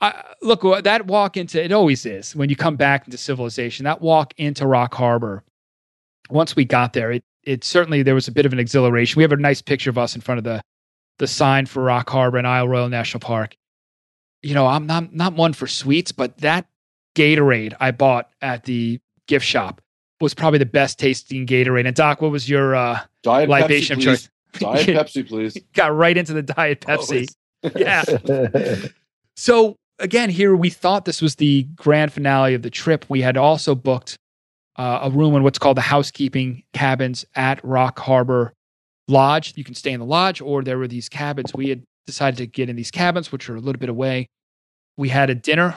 [0.00, 3.84] I, look, that walk into it always is when you come back into civilization.
[3.84, 5.44] That walk into Rock Harbor.
[6.30, 9.20] Once we got there, it it certainly there was a bit of an exhilaration.
[9.20, 10.62] We have a nice picture of us in front of the
[11.18, 13.56] the sign for Rock Harbor and Isle Royale National Park.
[14.42, 16.66] You know, I'm not not one for sweets, but that
[17.14, 18.98] Gatorade I bought at the
[19.28, 19.80] gift shop
[20.22, 21.86] was probably the best tasting Gatorade.
[21.86, 24.30] And Doc, what was your uh, Diet libation Pepsi, choice?
[24.54, 25.58] Diet Pepsi, please.
[25.74, 27.28] Got right into the Diet Pepsi.
[27.76, 28.04] yeah.
[29.36, 33.04] so again, here we thought this was the grand finale of the trip.
[33.08, 34.16] We had also booked
[34.76, 38.54] uh, a room in what's called the housekeeping cabins at Rock Harbor
[39.08, 39.54] Lodge.
[39.56, 41.52] You can stay in the lodge, or there were these cabins.
[41.52, 44.28] We had decided to get in these cabins, which are a little bit away.
[44.96, 45.76] We had a dinner,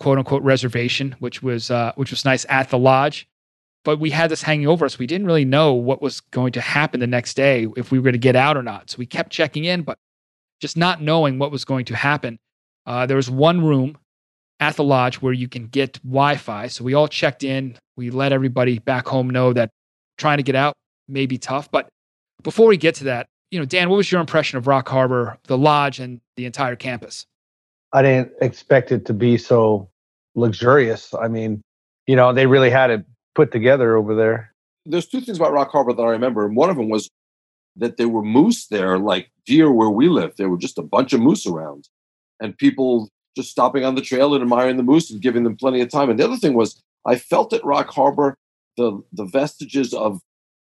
[0.00, 3.26] quote unquote, reservation, which was uh, which was nice at the lodge
[3.84, 4.98] but we had this hanging over us.
[4.98, 8.02] We didn't really know what was going to happen the next day, if we were
[8.04, 8.90] going to get out or not.
[8.90, 9.98] So we kept checking in, but
[10.60, 12.38] just not knowing what was going to happen.
[12.86, 13.98] Uh, there was one room
[14.60, 16.68] at the lodge where you can get Wi Fi.
[16.68, 17.76] So we all checked in.
[17.96, 19.70] We let everybody back home know that
[20.16, 20.74] trying to get out
[21.08, 21.70] may be tough.
[21.70, 21.88] But
[22.42, 25.38] before we get to that, you know, Dan, what was your impression of Rock Harbor,
[25.44, 27.26] the lodge, and the entire campus?
[27.92, 29.88] I didn't expect it to be so
[30.34, 31.14] luxurious.
[31.14, 31.62] I mean,
[32.06, 33.04] you know, they really had it
[33.34, 34.52] put together over there.
[34.86, 37.10] There's two things about Rock Harbor that I remember, and one of them was
[37.76, 40.36] that there were moose there, like deer where we live.
[40.36, 41.88] There were just a bunch of moose around,
[42.40, 45.80] and people just stopping on the trail and admiring the moose and giving them plenty
[45.80, 46.10] of time.
[46.10, 48.36] And the other thing was, I felt at Rock Harbor
[48.76, 50.20] the the vestiges of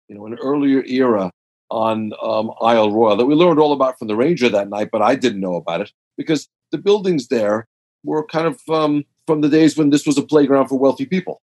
[0.08, 1.30] you know an earlier era
[1.70, 5.02] on um, Isle Royale that we learned all about from the ranger that night, but
[5.02, 7.66] I didn't know about it because the buildings there
[8.04, 11.40] were kind of um, from the days when this was a playground for wealthy people.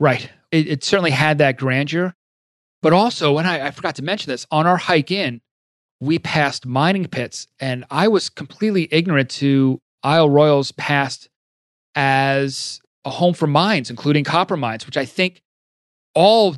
[0.00, 0.30] Right.
[0.50, 2.14] It, it certainly had that grandeur.
[2.80, 5.40] But also, when I, I forgot to mention this, on our hike in,
[6.00, 11.28] we passed mining pits, and I was completely ignorant to Isle Royale's past
[11.96, 15.42] as a home for mines, including copper mines, which I think
[16.14, 16.54] all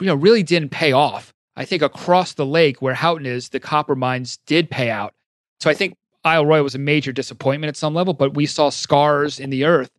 [0.00, 1.34] you know really didn't pay off.
[1.56, 5.12] I think across the lake where Houghton is, the copper mines did pay out.
[5.60, 8.70] So I think Isle Royale was a major disappointment at some level, but we saw
[8.70, 9.90] scars in the earth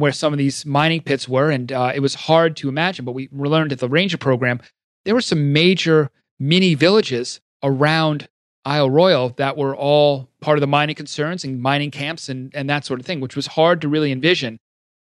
[0.00, 3.04] where some of these mining pits were, and uh, it was hard to imagine.
[3.04, 4.60] But we learned at the Ranger program
[5.04, 8.28] there were some major mini villages around
[8.64, 12.68] Isle Royale that were all part of the mining concerns and mining camps and, and
[12.70, 14.58] that sort of thing, which was hard to really envision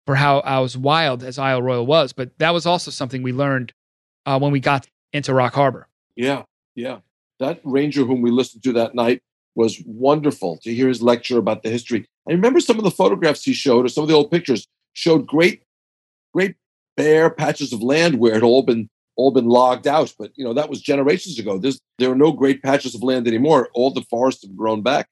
[0.05, 2.13] for how as wild as Isle Royale was.
[2.13, 3.73] But that was also something we learned
[4.25, 5.88] uh, when we got into Rock Harbor.
[6.15, 6.43] Yeah,
[6.75, 6.99] yeah.
[7.39, 9.21] That ranger whom we listened to that night
[9.55, 12.07] was wonderful to hear his lecture about the history.
[12.30, 15.25] I remember some of the photographs he showed, or some of the old pictures showed
[15.25, 15.63] great,
[16.32, 16.55] great
[16.95, 20.13] bare patches of land where it had all been all been logged out.
[20.17, 21.57] But you know that was generations ago.
[21.57, 23.69] There's there are no great patches of land anymore.
[23.73, 25.07] All the forests have grown back.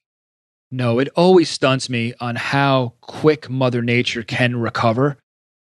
[0.70, 5.18] No, it always stunts me on how quick Mother Nature can recover.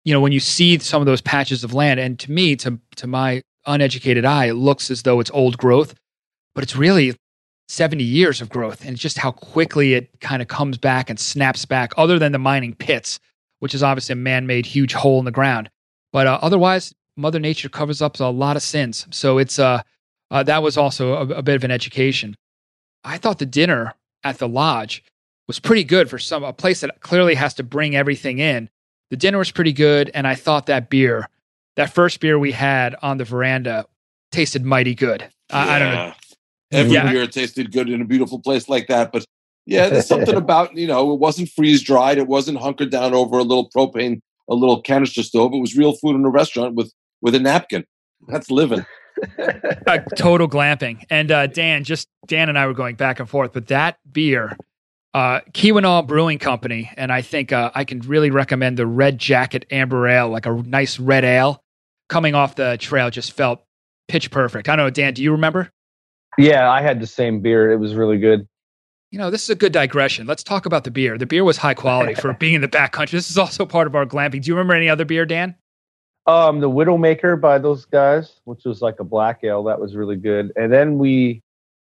[0.04, 2.80] You know, when you see some of those patches of land, and to me, to
[2.96, 5.94] to my uneducated eye, it looks as though it's old growth,
[6.56, 7.14] but it's really
[7.68, 11.64] 70 years of growth and just how quickly it kind of comes back and snaps
[11.64, 13.18] back, other than the mining pits,
[13.58, 15.70] which is obviously a man made huge hole in the ground.
[16.12, 19.06] But uh, otherwise, Mother Nature covers up a lot of sins.
[19.10, 19.82] So it's uh,
[20.30, 22.36] uh that was also a, a, bit of an education.
[23.04, 25.04] I thought the dinner at the lodge
[25.46, 28.68] was pretty good for some a place that clearly has to bring everything in.
[29.10, 31.28] The dinner was pretty good, and I thought that beer,
[31.76, 33.86] that first beer we had on the veranda,
[34.32, 35.22] tasted mighty good.
[35.50, 35.56] Yeah.
[35.56, 36.12] I, I don't know.
[36.72, 37.12] Every yeah.
[37.12, 39.12] it tasted good in a beautiful place like that.
[39.12, 39.24] But
[39.66, 42.18] yeah, there's something about, you know, it wasn't freeze dried.
[42.18, 45.52] It wasn't hunkered down over a little propane, a little canister stove.
[45.54, 47.84] It was real food in a restaurant with with a napkin.
[48.28, 48.84] That's living.
[49.86, 51.04] uh, total glamping.
[51.10, 54.56] And uh, Dan, just Dan and I were going back and forth, but that beer,
[55.14, 59.64] uh, Keweenaw Brewing Company, and I think uh, I can really recommend the Red Jacket
[59.70, 61.62] Amber Ale, like a nice red ale
[62.08, 63.64] coming off the trail, just felt
[64.08, 64.68] pitch perfect.
[64.68, 65.70] I don't know, Dan, do you remember?
[66.38, 67.70] Yeah, I had the same beer.
[67.72, 68.46] It was really good.
[69.10, 70.26] You know, this is a good digression.
[70.26, 71.16] Let's talk about the beer.
[71.16, 73.12] The beer was high quality for being in the backcountry.
[73.12, 74.42] This is also part of our glamping.
[74.42, 75.54] Do you remember any other beer, Dan?
[76.26, 80.16] Um, the Widowmaker by those guys, which was like a black ale, that was really
[80.16, 80.52] good.
[80.56, 81.40] And then we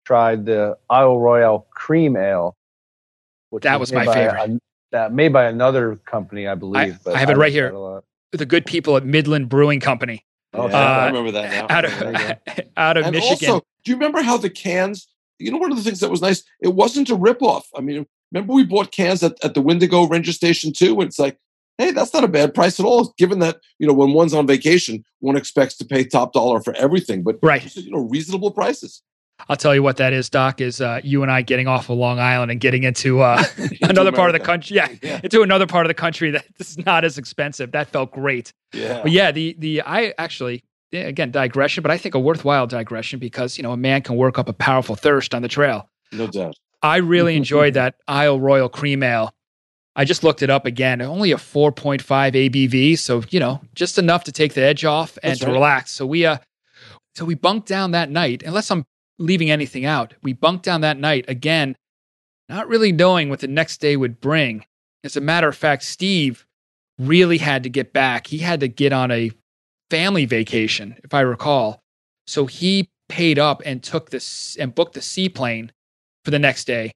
[0.06, 2.56] tried the Isle Royale Cream Ale,
[3.50, 4.52] which That was my favorite.
[4.52, 4.60] a-
[4.92, 6.98] that made by another company, I believe.
[7.04, 7.70] but I have it right here.
[7.70, 8.04] that a lot.
[8.32, 10.24] The good people at Midland Brewing Company
[10.54, 11.76] Oh, Yeah, uh, I remember that now.
[11.76, 13.50] out of out of Michigan.
[13.52, 15.08] also, do you remember how the cans?
[15.40, 17.64] You know, one of the things that was nice, it wasn't a ripoff.
[17.76, 21.18] I mean, remember we bought cans at, at the Windigo Ranger Station too, and it's
[21.18, 21.40] like,
[21.80, 23.16] hey, that's not a bad price at all.
[23.18, 26.76] Given that you know, when one's on vacation, one expects to pay top dollar for
[26.76, 27.64] everything, but right.
[27.64, 29.02] just, you know, reasonable prices.
[29.48, 30.62] I'll tell you what that is, Doc.
[30.62, 33.44] Is uh, you and I getting off of Long Island and getting into uh,
[33.82, 34.76] another part of the country?
[34.76, 35.20] Yeah, Yeah.
[35.24, 36.30] into another part of the country
[36.60, 37.72] that's not as expensive.
[37.72, 38.54] That felt great.
[38.72, 39.02] Yeah.
[39.02, 40.64] But yeah, the the I actually
[40.94, 44.40] again digression, but I think a worthwhile digression because you know a man can work
[44.40, 45.90] up a powerful thirst on the trail.
[46.12, 46.56] No doubt.
[46.82, 49.32] I really enjoyed that Isle Royale Cream Ale.
[49.96, 51.02] I just looked it up again.
[51.02, 55.32] Only a 4.5 ABV, so you know, just enough to take the edge off and
[55.32, 55.54] That's to right.
[55.54, 55.92] relax.
[55.92, 56.38] So we uh
[57.16, 58.86] so we bunked down that night, unless I'm
[59.18, 60.14] leaving anything out.
[60.22, 61.76] We bunked down that night again,
[62.48, 64.66] not really knowing what the next day would bring.
[65.04, 66.46] As a matter of fact, Steve
[66.98, 68.28] really had to get back.
[68.28, 69.32] He had to get on a
[69.90, 71.80] family vacation, if I recall.
[72.28, 75.72] So he paid up and took this and booked the seaplane
[76.24, 76.92] for the next day.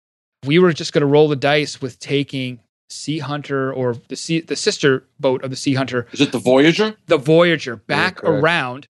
[0.45, 4.41] We were just going to roll the dice with taking Sea Hunter or the sea,
[4.41, 6.95] the sister boat of the Sea Hunter, Is it the Voyager?
[7.07, 8.43] the Voyager, back correct.
[8.43, 8.87] around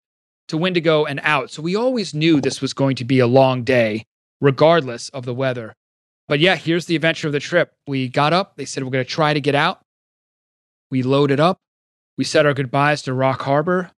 [0.49, 1.51] to Windigo and out.
[1.51, 4.03] So we always knew this was going to be a long day,
[4.41, 5.73] regardless of the weather.
[6.27, 7.71] But yeah, here's the adventure of the trip.
[7.87, 8.57] We got up.
[8.57, 9.79] They said we're going to try to get out.
[10.91, 11.59] We loaded up.
[12.17, 13.91] We said our goodbyes to Rock Harbor.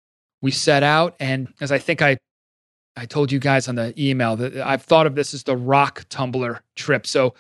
[0.41, 2.17] We set out, and as I think I,
[2.95, 6.05] I told you guys on the email that I've thought of this as the rock
[6.09, 7.07] tumbler trip.
[7.07, 7.33] So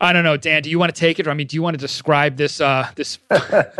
[0.00, 0.62] I don't know, Dan.
[0.62, 1.26] Do you want to take it?
[1.26, 2.60] Or I mean, do you want to describe this?
[2.60, 3.18] Uh, this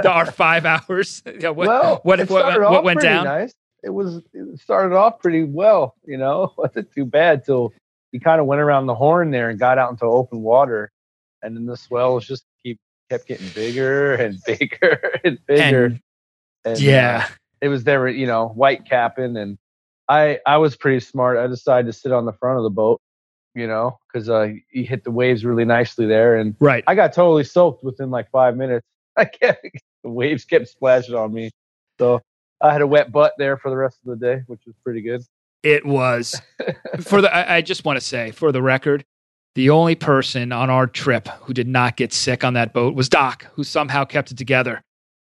[0.04, 1.22] our five hours.
[1.38, 3.24] Yeah, what, well, what, it what, what went down?
[3.24, 3.52] Nice.
[3.82, 6.52] It was it started off pretty well, you know.
[6.58, 7.74] wasn't too bad till
[8.10, 10.90] he kind of went around the horn there and got out into open water,
[11.42, 12.80] and then the swells just keep
[13.10, 15.84] kept getting bigger and bigger and bigger.
[15.84, 16.00] And,
[16.66, 19.56] And, yeah, uh, it was there, you know, white capping, and
[20.08, 21.38] I I was pretty smart.
[21.38, 23.00] I decided to sit on the front of the boat,
[23.54, 26.82] you know, because uh, he hit the waves really nicely there, and right.
[26.88, 28.84] I got totally soaked within like five minutes.
[29.16, 29.64] I kept
[30.02, 31.52] the waves kept splashing on me,
[32.00, 32.20] so
[32.60, 35.02] I had a wet butt there for the rest of the day, which was pretty
[35.02, 35.22] good.
[35.62, 36.40] It was
[37.00, 37.32] for the.
[37.32, 39.04] I, I just want to say, for the record,
[39.54, 43.08] the only person on our trip who did not get sick on that boat was
[43.08, 44.82] Doc, who somehow kept it together.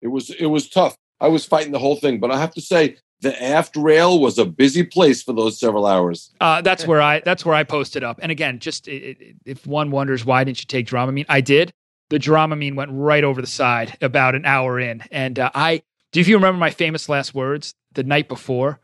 [0.01, 0.97] It was it was tough.
[1.21, 4.39] I was fighting the whole thing, but I have to say the aft rail was
[4.39, 6.35] a busy place for those several hours.
[6.41, 7.21] Uh, that's where I.
[7.21, 8.19] That's where I posted up.
[8.23, 11.73] And again, just it, it, if one wonders why didn't you take Dramamine, I did.
[12.11, 15.83] The Dramamine went right over the side about an hour in, and uh, I.
[16.12, 18.81] Do you remember my famous last words the night before,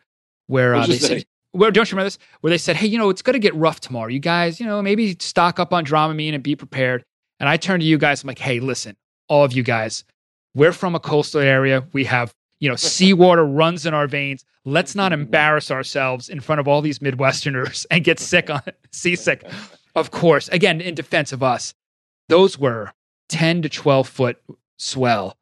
[0.49, 1.25] where uh, they you said, say?
[1.53, 3.55] "Where don't you remember this?" Where they said, "Hey, you know, it's going to get
[3.55, 4.09] rough tomorrow.
[4.09, 7.05] You guys, you know, maybe stock up on Dramamine and be prepared."
[7.39, 8.23] And I turned to you guys.
[8.23, 8.97] I'm like, "Hey, listen,
[9.29, 10.05] all of you guys,
[10.55, 11.85] we're from a coastal area.
[11.93, 14.45] We have." You know, seawater runs in our veins.
[14.65, 19.45] Let's not embarrass ourselves in front of all these Midwesterners and get sick on seasick.
[19.97, 21.75] Of course, again, in defense of us,
[22.29, 22.93] those were
[23.31, 24.41] 10 to 12 foot
[24.79, 25.37] swell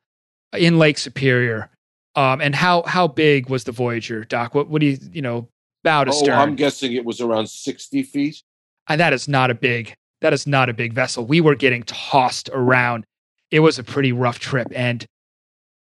[0.57, 1.69] in Lake Superior.
[2.17, 4.55] Um, and how how big was the Voyager, Doc?
[4.55, 5.47] What what do you you know
[5.85, 6.39] about a Oh, stern?
[6.39, 8.43] I'm guessing it was around sixty feet.
[8.89, 11.27] and that is not a big that is not a big vessel.
[11.27, 13.05] We were getting tossed around.
[13.51, 15.05] It was a pretty rough trip, and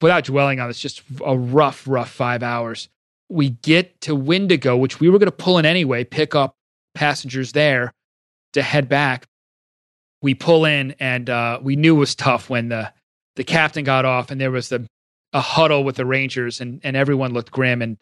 [0.02, 2.90] without dwelling on this, just a rough, rough five hours.
[3.30, 6.56] We get to Windigo, which we were going to pull in anyway, pick up
[6.96, 7.94] passengers there
[8.54, 9.26] to head back.
[10.22, 12.92] We pull in, and uh, we knew it was tough when the
[13.36, 14.86] the captain got off, and there was the
[15.34, 17.82] a huddle with the Rangers, and and everyone looked grim.
[17.82, 17.98] And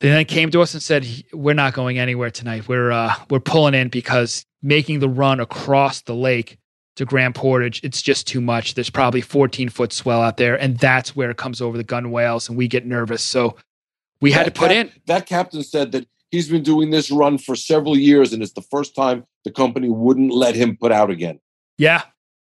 [0.00, 2.68] they then came to us and said, "We're not going anywhere tonight.
[2.68, 6.58] We're uh, we're pulling in because making the run across the lake
[7.00, 8.74] to Grand Portage, it's just too much.
[8.74, 12.48] There's probably 14 foot swell out there, and that's where it comes over the gunwales,
[12.48, 13.22] and we get nervous.
[13.22, 13.56] So
[14.20, 14.92] we had to put cap- in.
[15.06, 18.62] That captain said that he's been doing this run for several years, and it's the
[18.70, 21.40] first time the company wouldn't let him put out again.
[21.78, 22.02] Yeah.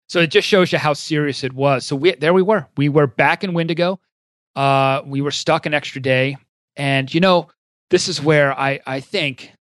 [0.09, 1.85] So it just shows you how serious it was.
[1.85, 2.67] So we there we were.
[2.75, 4.01] We were back in Windigo.
[4.53, 6.35] Uh, we were stuck an extra day,
[6.75, 7.47] and you know
[7.89, 9.53] this is where I I think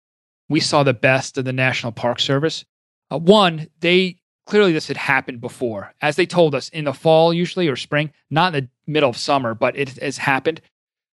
[0.49, 2.65] we saw the best of the National Park Service.
[3.11, 4.17] Uh, one, they
[4.49, 8.11] clearly this had happened before, as they told us in the fall usually or spring,
[8.31, 10.61] not in the middle of summer, but it has happened.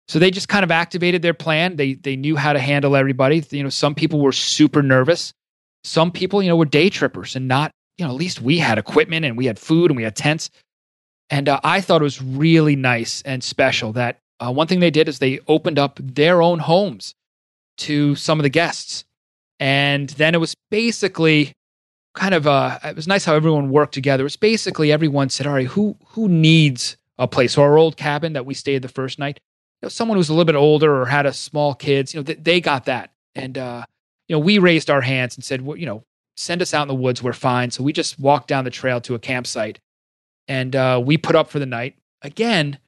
[0.08, 1.76] So they just kind of activated their plan.
[1.76, 3.42] They they knew how to handle everybody.
[3.50, 5.32] You know, some people were super nervous.
[5.84, 8.78] Some people, you know, were day trippers and not you know, at least we had
[8.78, 10.50] equipment and we had food and we had tents.
[11.30, 14.90] And uh, I thought it was really nice and special that uh, one thing they
[14.90, 17.14] did is they opened up their own homes
[17.78, 19.04] to some of the guests.
[19.60, 21.52] And then it was basically
[22.14, 24.26] kind of uh it was nice how everyone worked together.
[24.26, 27.54] It's basically everyone said, All right, who who needs a place?
[27.54, 29.40] So our old cabin that we stayed the first night,
[29.80, 32.24] you know, someone who's a little bit older or had a small kids, you know,
[32.24, 33.10] th- they got that.
[33.34, 33.84] And uh,
[34.28, 36.04] you know, we raised our hands and said, well, you know,
[36.36, 37.70] send us out in the woods, we're fine.
[37.70, 39.78] So we just walked down the trail to a campsite
[40.48, 41.96] and uh, we put up for the night.
[42.22, 42.78] Again,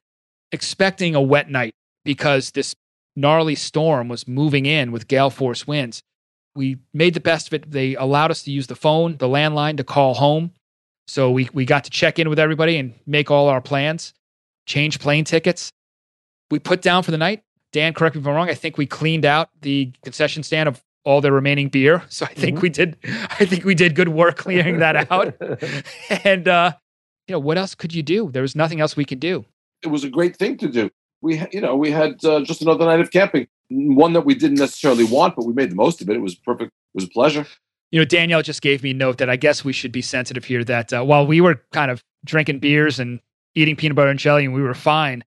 [0.51, 1.73] expecting a wet night
[2.03, 2.75] because this
[3.15, 6.01] gnarly storm was moving in with gale force winds.
[6.55, 7.69] We made the best of it.
[7.69, 10.51] They allowed us to use the phone, the landline to call home.
[11.07, 14.13] So we, we got to check in with everybody and make all our plans,
[14.65, 15.71] change plane tickets.
[16.49, 17.43] We put down for the night.
[17.73, 18.49] Dan, correct me if I'm wrong.
[18.49, 22.03] I think we cleaned out the concession stand of all the remaining beer.
[22.09, 22.61] So I think mm-hmm.
[22.61, 22.97] we did.
[23.03, 25.35] I think we did good work clearing that out.
[26.23, 26.71] and uh,
[27.27, 28.31] you know what else could you do?
[28.31, 29.45] There was nothing else we could do.
[29.83, 30.89] It was a great thing to do.
[31.21, 33.47] We, you know, we had uh, just another night of camping.
[33.69, 36.15] One that we didn't necessarily want, but we made the most of it.
[36.15, 36.71] It was perfect.
[36.93, 37.45] It was a pleasure.
[37.91, 40.45] You know, Danielle just gave me a note that I guess we should be sensitive
[40.45, 40.63] here.
[40.63, 43.19] That uh, while we were kind of drinking beers and
[43.55, 45.23] eating peanut butter and jelly, and we were fine,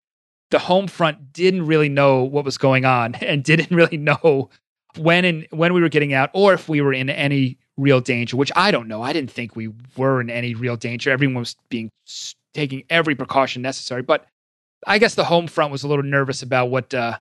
[0.50, 4.50] the home front didn't really know what was going on and didn't really know
[4.96, 8.36] when and when we were getting out or if we were in any real danger,
[8.36, 9.02] which I don't know.
[9.02, 11.10] I didn't think we were in any real danger.
[11.10, 11.90] Everyone was being
[12.52, 14.26] taking every precaution necessary, but
[14.86, 17.18] I guess the home front was a little nervous about what uh,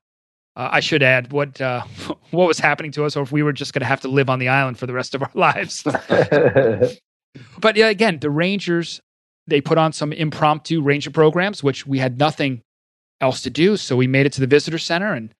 [0.58, 1.82] uh, I should add what uh,
[2.30, 4.28] what was happening to us, or if we were just going to have to live
[4.28, 5.82] on the island for the rest of our lives.
[7.60, 9.00] but yeah, again, the Rangers
[9.46, 12.60] they put on some impromptu ranger programs, which we had nothing
[13.18, 15.32] else to do, so we made it to the visitor center and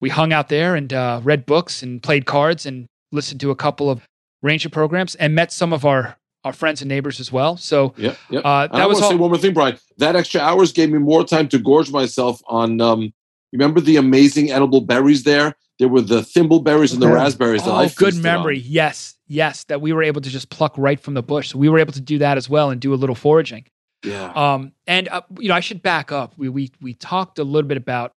[0.00, 3.56] we hung out there and uh, read books and played cards and listened to a
[3.56, 4.06] couple of
[4.42, 7.56] ranger programs and met some of our our friends and neighbors as well.
[7.56, 8.40] So yeah, yeah.
[8.40, 9.00] Uh, that I was.
[9.02, 9.78] All- say one more thing, Brian.
[9.96, 12.80] That extra hours gave me more time to gorge myself on.
[12.80, 13.12] Um,
[13.52, 15.54] remember the amazing edible berries there?
[15.78, 17.62] There were the thimbleberries and the raspberries.
[17.64, 18.58] Oh, that I good memory.
[18.58, 18.64] On.
[18.66, 21.50] Yes, yes, that we were able to just pluck right from the bush.
[21.50, 23.64] So we were able to do that as well and do a little foraging.
[24.04, 24.32] Yeah.
[24.32, 26.34] Um, and uh, you know, I should back up.
[26.36, 28.12] We we we talked a little bit about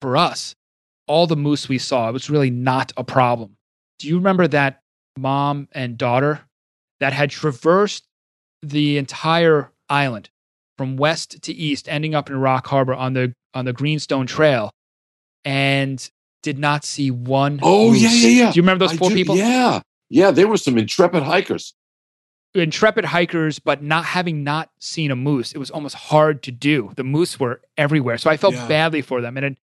[0.00, 0.54] for us
[1.10, 3.56] all the moose we saw, it was really not a problem.
[3.98, 4.80] Do you remember that
[5.18, 6.42] mom and daughter
[7.00, 8.06] that had traversed
[8.62, 10.30] the entire island
[10.78, 14.70] from west to east, ending up in Rock Harbor on the on the Greenstone Trail,
[15.44, 16.10] and
[16.42, 17.60] did not see one.
[17.62, 18.02] Oh moose.
[18.02, 18.52] yeah, yeah, yeah.
[18.52, 19.36] Do you remember those I poor do, people?
[19.36, 20.30] Yeah, yeah.
[20.30, 21.74] There were some intrepid hikers.
[22.54, 26.92] Intrepid hikers, but not having not seen a moose, it was almost hard to do.
[26.96, 28.66] The moose were everywhere, so I felt yeah.
[28.66, 29.58] badly for them, and it,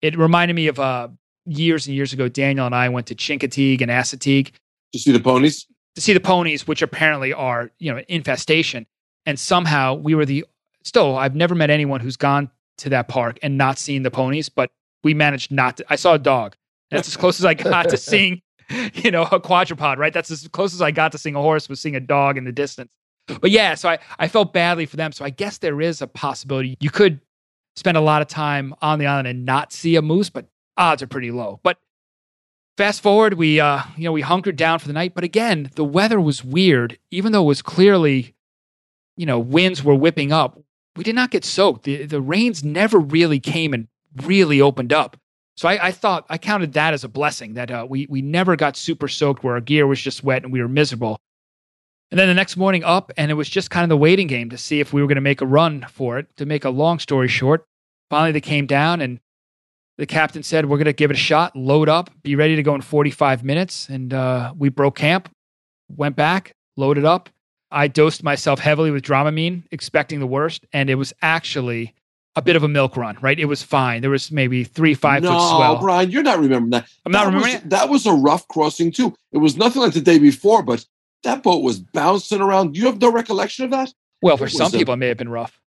[0.00, 1.08] it reminded me of uh,
[1.44, 2.28] years and years ago.
[2.28, 4.52] Daniel and I went to Chincoteague and Assateague
[4.92, 5.66] to see the ponies.
[5.96, 8.86] To see the ponies, which apparently are you know infestation,
[9.26, 10.46] and somehow we were the.
[10.82, 12.50] Still, I've never met anyone who's gone
[12.80, 14.70] to that park and not seeing the ponies, but
[15.02, 15.84] we managed not to.
[15.88, 16.56] I saw a dog.
[16.90, 18.42] That's as close as I got to seeing,
[18.94, 19.80] you know, a quadruped.
[19.80, 20.12] Right.
[20.12, 22.44] That's as close as I got to seeing a horse was seeing a dog in
[22.44, 22.90] the distance.
[23.40, 25.12] But yeah, so I, I felt badly for them.
[25.12, 27.20] So I guess there is a possibility you could
[27.76, 31.02] spend a lot of time on the island and not see a moose, but odds
[31.02, 31.60] are pretty low.
[31.62, 31.78] But
[32.76, 35.84] fast forward, we uh, you know we hunkered down for the night, but again, the
[35.84, 36.98] weather was weird.
[37.10, 38.34] Even though it was clearly,
[39.16, 40.60] you know, winds were whipping up,
[40.96, 41.84] we did not get soaked.
[41.84, 43.88] The the rains never really came and
[44.24, 45.16] really opened up.
[45.56, 48.56] So I, I thought I counted that as a blessing that uh, we we never
[48.56, 51.18] got super soaked where our gear was just wet and we were miserable.
[52.10, 54.50] And then the next morning up, and it was just kind of the waiting game
[54.50, 56.26] to see if we were going to make a run for it.
[56.38, 57.64] To make a long story short,
[58.08, 59.20] finally they came down and
[59.96, 62.62] the captain said, We're going to give it a shot, load up, be ready to
[62.62, 63.88] go in 45 minutes.
[63.88, 65.30] And uh, we broke camp,
[65.88, 67.28] went back, loaded up.
[67.70, 70.64] I dosed myself heavily with Dramamine, expecting the worst.
[70.72, 71.94] And it was actually
[72.36, 73.38] a bit of a milk run, right?
[73.38, 74.02] It was fine.
[74.02, 75.80] There was maybe three, five no, foot swell.
[75.80, 76.88] Brian, you're not remembering that.
[77.04, 79.14] I'm not that remembering was, That was a rough crossing, too.
[79.32, 80.84] It was nothing like the day before, but
[81.22, 82.76] that boat was bouncing around.
[82.76, 83.92] You have no recollection of that?
[84.22, 85.60] Well, for some people, it may have been rough.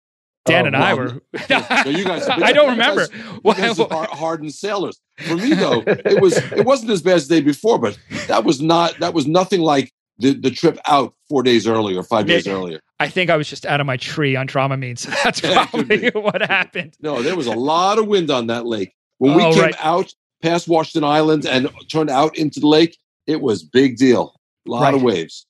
[0.45, 1.87] Oh, Dan oh, and well, I were.
[1.89, 2.27] you guys.
[2.27, 3.07] I don't remember.
[3.07, 4.99] Guys, you guys are hardened sailors.
[5.17, 6.37] For me, though, it was.
[6.37, 7.97] It wasn't as bad as the day before, but
[8.27, 8.99] that was not.
[8.99, 9.93] That was nothing like
[10.23, 12.79] the, the trip out four days earlier, five days earlier.
[12.99, 16.41] I think I was just out of my tree on Dramamine, so that's probably what
[16.41, 16.95] happened.
[17.01, 18.95] No, there was a lot of wind on that lake.
[19.17, 19.75] When we oh, came right.
[19.79, 22.97] out past Washington Island and turned out into the lake,
[23.27, 24.35] it was big deal.
[24.65, 24.93] A lot right.
[24.93, 25.45] of waves.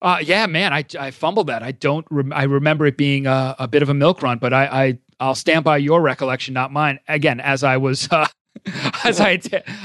[0.00, 1.62] Uh, yeah, man, I, I fumbled that.
[1.62, 2.06] I don't.
[2.10, 4.98] Rem- I remember it being a, a, bit of a milk run, but I, I
[5.20, 7.00] I'll stand by your recollection, not mine.
[7.08, 8.08] Again, as I was.
[8.10, 8.26] Uh,
[9.04, 9.40] as I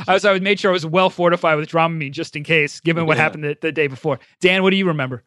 [0.07, 3.17] as I made sure I was well fortified with Dramamine just in case, given what
[3.17, 3.23] yeah.
[3.23, 4.19] happened the, the, day before.
[4.39, 5.23] Dan, what do you remember?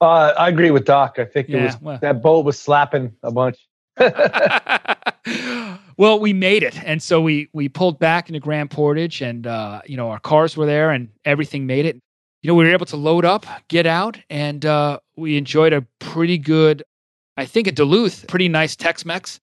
[0.00, 1.18] Uh, I agree with Doc.
[1.18, 1.98] I think it yeah, was well.
[2.00, 3.58] that boat was slapping a bunch.
[5.98, 9.82] Well, we made it, and so we we pulled back into Grand Portage, and uh,
[9.84, 11.96] you know our cars were there, and everything made it.
[12.40, 15.84] You know, we were able to load up, get out, and uh, we enjoyed a
[15.98, 16.84] pretty good,
[17.36, 19.40] I think, at Duluth, pretty nice Tex-Mex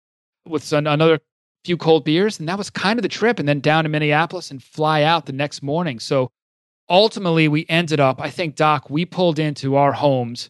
[0.48, 1.20] with some, another
[1.66, 3.40] few cold beers, and that was kind of the trip.
[3.40, 6.00] And then down to Minneapolis and fly out the next morning.
[6.00, 6.32] So
[6.90, 8.22] ultimately, we ended up.
[8.22, 10.50] I think Doc, we pulled into our homes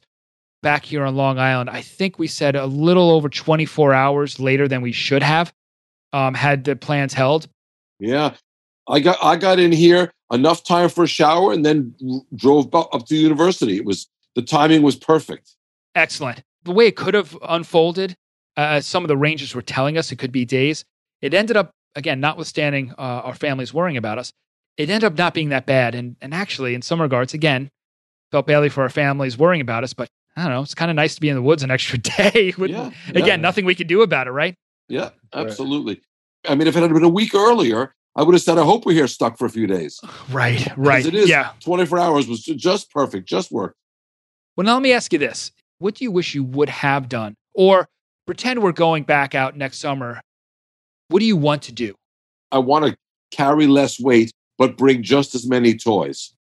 [0.61, 1.69] back here on Long Island.
[1.69, 5.53] I think we said a little over 24 hours later than we should have
[6.11, 7.47] um, had the plans held.
[7.99, 8.33] Yeah,
[8.87, 11.95] I got I got in here enough time for a shower and then
[12.35, 13.77] drove up to university.
[13.77, 15.55] It was the timing was perfect.
[15.93, 16.43] Excellent.
[16.63, 18.15] The way it could have unfolded,
[18.57, 20.83] uh, some of the rangers were telling us it could be days.
[21.21, 24.31] It ended up again, notwithstanding uh, our families worrying about us,
[24.77, 25.95] it ended up not being that bad.
[25.95, 27.69] And and actually, in some regards, again,
[28.31, 30.61] felt badly for our families worrying about us, but I don't know.
[30.61, 32.53] It's kind of nice to be in the woods an extra day.
[32.57, 34.55] With, yeah, again, nothing we could do about it, right?
[34.89, 35.95] Yeah, absolutely.
[35.95, 36.51] Right.
[36.51, 38.85] I mean, if it had been a week earlier, I would have said, I hope
[38.85, 39.99] we're here stuck for a few days.
[40.29, 41.05] Right, right.
[41.05, 41.29] It is.
[41.29, 41.51] Yeah.
[41.61, 43.77] 24 hours was just perfect, just worked.
[44.55, 45.51] Well, now let me ask you this.
[45.79, 47.35] What do you wish you would have done?
[47.53, 47.87] Or
[48.25, 50.21] pretend we're going back out next summer.
[51.09, 51.95] What do you want to do?
[52.51, 52.97] I want to
[53.31, 56.33] carry less weight, but bring just as many toys.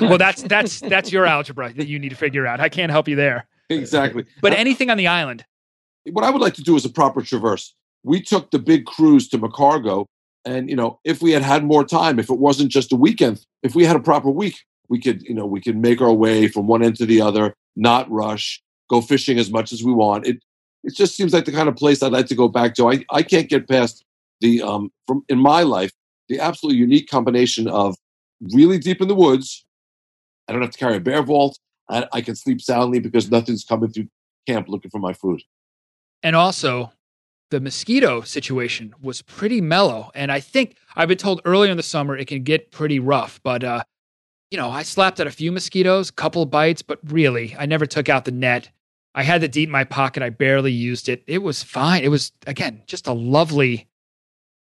[0.00, 2.60] well, that's that's that's your algebra that you need to figure out.
[2.60, 3.46] I can't help you there.
[3.70, 4.24] Exactly.
[4.42, 5.44] But anything on the island.
[6.10, 9.28] What I would like to do is a proper traverse we took the big cruise
[9.28, 10.06] to McCargo.
[10.44, 13.44] And, you know, if we had had more time, if it wasn't just a weekend,
[13.62, 14.56] if we had a proper week,
[14.88, 17.54] we could, you know, we could make our way from one end to the other,
[17.74, 20.26] not rush, go fishing as much as we want.
[20.26, 20.42] It,
[20.84, 22.90] it just seems like the kind of place I'd like to go back to.
[22.90, 24.04] I, I can't get past
[24.40, 25.92] the, um, from in my life,
[26.28, 27.96] the absolutely unique combination of
[28.52, 29.64] really deep in the woods.
[30.48, 31.58] I don't have to carry a bear vault.
[31.88, 34.08] I, I can sleep soundly because nothing's coming through
[34.46, 35.42] camp looking for my food.
[36.22, 36.92] And also,
[37.50, 40.10] the mosquito situation was pretty mellow.
[40.14, 43.40] And I think I've been told earlier in the summer it can get pretty rough.
[43.42, 43.84] But, uh,
[44.50, 48.08] you know, I slapped at a few mosquitoes, couple bites, but really, I never took
[48.08, 48.70] out the net.
[49.14, 50.22] I had the DEET in my pocket.
[50.22, 51.22] I barely used it.
[51.26, 52.02] It was fine.
[52.02, 53.88] It was, again, just a lovely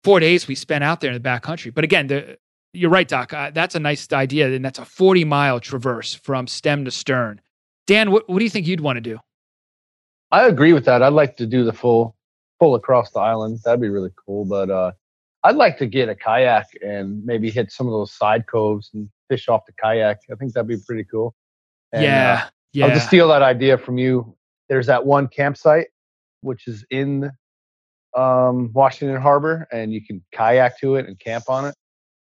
[0.03, 1.71] four days we spent out there in the back country.
[1.71, 2.37] But again, the,
[2.73, 3.33] you're right, Doc.
[3.33, 4.51] Uh, that's a nice idea.
[4.51, 7.41] And that's a 40 mile traverse from stem to stern.
[7.87, 9.19] Dan, what, what do you think you'd want to do?
[10.31, 11.01] I agree with that.
[11.01, 12.15] I'd like to do the full
[12.59, 13.59] full across the island.
[13.65, 14.45] That'd be really cool.
[14.45, 14.91] But uh,
[15.43, 19.09] I'd like to get a kayak and maybe hit some of those side coves and
[19.29, 20.19] fish off the kayak.
[20.31, 21.35] I think that'd be pretty cool.
[21.91, 22.85] And, yeah, uh, yeah.
[22.85, 24.35] I'll just steal that idea from you.
[24.69, 25.87] There's that one campsite
[26.41, 27.31] which is in
[28.15, 31.75] um, Washington Harbor, and you can kayak to it and camp on it.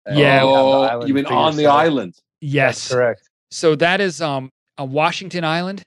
[0.09, 2.15] yeah, oh, you mean on the island?
[2.39, 3.30] Yes, That's correct.
[3.51, 5.84] So that is um, a Washington Island,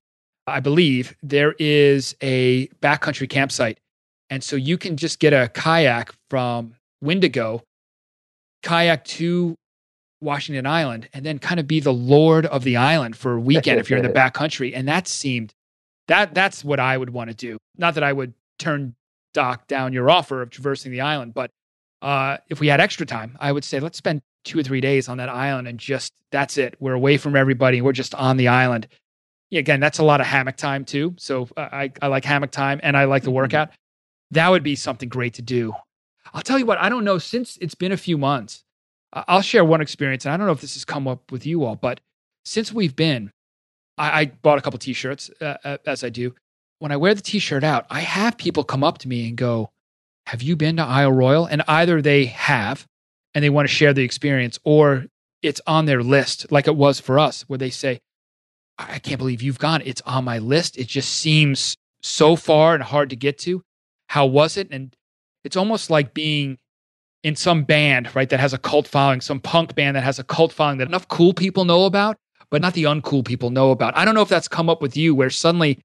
[0.47, 1.16] I believe.
[1.22, 3.78] There is a backcountry campsite
[4.30, 7.64] and so you can just get a kayak from Windigo,
[8.62, 9.57] kayak to
[10.20, 13.80] Washington Island, and then kind of be the lord of the island for a weekend
[13.80, 14.72] if you're in the backcountry.
[14.74, 15.53] And that seemed
[16.11, 17.56] that that's what I would want to do.
[17.76, 18.96] Not that I would turn
[19.32, 21.52] Doc down your offer of traversing the island, but
[22.02, 25.08] uh, if we had extra time, I would say let's spend two or three days
[25.08, 26.74] on that island and just that's it.
[26.80, 27.80] We're away from everybody.
[27.80, 28.88] We're just on the island.
[29.50, 31.14] Yeah, again, that's a lot of hammock time too.
[31.16, 33.36] So uh, I, I like hammock time and I like the mm-hmm.
[33.36, 33.70] workout.
[34.32, 35.74] That would be something great to do.
[36.34, 38.64] I'll tell you what, I don't know, since it's been a few months,
[39.12, 40.24] I'll share one experience.
[40.24, 42.00] And I don't know if this has come up with you all, but
[42.44, 43.30] since we've been,
[43.99, 46.34] I, I bought a couple t shirts, uh, uh, as I do.
[46.78, 49.36] When I wear the t shirt out, I have people come up to me and
[49.36, 49.70] go,
[50.26, 52.86] Have you been to Isle Royale?" And either they have
[53.34, 55.07] and they want to share the experience, or
[55.43, 58.01] it's on their list, like it was for us, where they say,
[58.78, 59.82] I can't believe you've gone.
[59.84, 60.78] It's on my list.
[60.78, 63.62] It just seems so far and hard to get to
[64.11, 64.66] how was it?
[64.72, 64.93] And
[65.45, 66.59] it's almost like being
[67.22, 70.24] in some band, right, that has a cult following, some punk band that has a
[70.24, 72.16] cult following that enough cool people know about,
[72.51, 73.96] but not the uncool people know about.
[73.96, 75.78] I don't know if that's come up with you where suddenly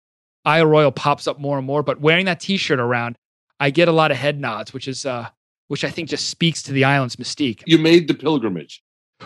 [0.45, 3.15] Isle Royale pops up more and more, but wearing that t-shirt around,
[3.59, 5.29] I get a lot of head nods, which is uh
[5.67, 7.63] which I think just speaks to the island's mystique.
[7.65, 8.83] You made the pilgrimage.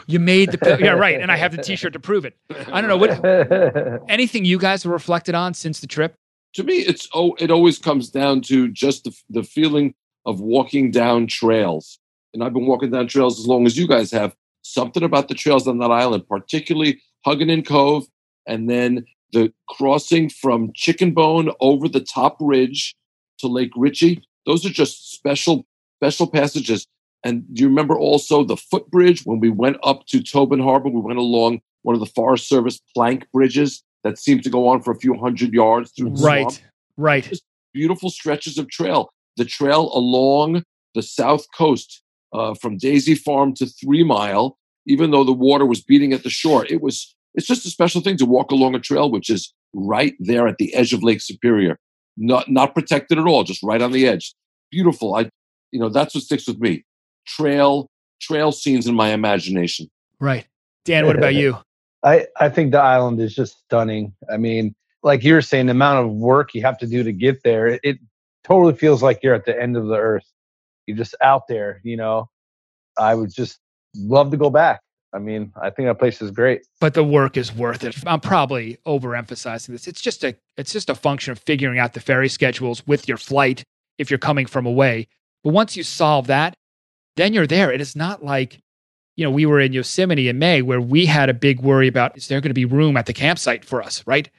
[0.08, 2.38] You made the yeah right, and I have the T-shirt to prove it.
[2.72, 6.16] I don't know what anything you guys have reflected on since the trip
[6.54, 9.94] to me, it's oh, it always comes down to just the, the feeling
[10.26, 12.00] of walking down trails.
[12.34, 14.36] And I've been walking down trails as long as you guys have.
[14.62, 18.08] Something about the trails on that island, particularly Huguenin Cove,
[18.48, 22.96] and then the crossing from Chicken Bone over the top ridge
[23.40, 24.24] to Lake Ritchie.
[24.46, 25.66] Those are just special,
[25.98, 26.88] special passages.
[27.24, 30.90] And do you remember also the footbridge when we went up to Tobin Harbor?
[30.90, 34.82] We went along one of the Forest Service plank bridges that seemed to go on
[34.82, 36.72] for a few hundred yards through the right, swamp.
[36.98, 37.44] Right, Just
[37.74, 39.12] beautiful stretches of trail.
[39.38, 40.64] The trail along
[40.96, 42.02] the south coast
[42.34, 44.58] uh, from Daisy Farm to Three Mile,
[44.90, 46.66] even though the water was beating at the shore.
[46.66, 50.16] It was it's just a special thing to walk along a trail which is right
[50.20, 51.78] there at the edge of Lake Superior,
[52.18, 54.36] not not protected at all, just right on the edge.
[54.72, 55.16] Beautiful.
[55.16, 55.30] I,
[55.72, 56.84] you know, that's what sticks with me.
[57.26, 59.90] Trail trail scenes in my imagination.
[60.20, 60.48] Right,
[60.86, 61.06] Dan.
[61.06, 61.56] What about you?
[62.04, 64.14] I I think the island is just stunning.
[64.32, 64.74] I mean,
[65.04, 67.68] like you were saying, the amount of work you have to do to get there,
[67.68, 68.00] it, it
[68.44, 70.26] totally feels like you're at the end of the earth.
[70.88, 72.30] You're just out there, you know.
[72.98, 73.60] I would just
[74.00, 74.82] love to go back.
[75.14, 76.62] I mean, I think that place is great.
[76.80, 77.96] But the work is worth it.
[78.06, 79.88] I'm probably overemphasizing this.
[79.88, 83.18] It's just a it's just a function of figuring out the ferry schedules with your
[83.18, 83.64] flight
[83.98, 85.08] if you're coming from away.
[85.44, 86.56] But once you solve that,
[87.16, 87.72] then you're there.
[87.72, 88.60] It is not like,
[89.16, 92.16] you know, we were in Yosemite in May where we had a big worry about
[92.18, 94.30] is there going to be room at the campsite for us, right?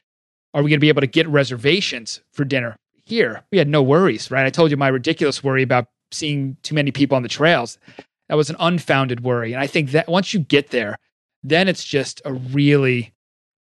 [0.54, 2.76] Are we going to be able to get reservations for dinner?
[3.04, 4.46] Here, we had no worries, right?
[4.46, 7.78] I told you my ridiculous worry about seeing too many people on the trails.
[8.31, 9.53] That was an unfounded worry.
[9.53, 10.97] And I think that once you get there,
[11.43, 13.12] then it's just a really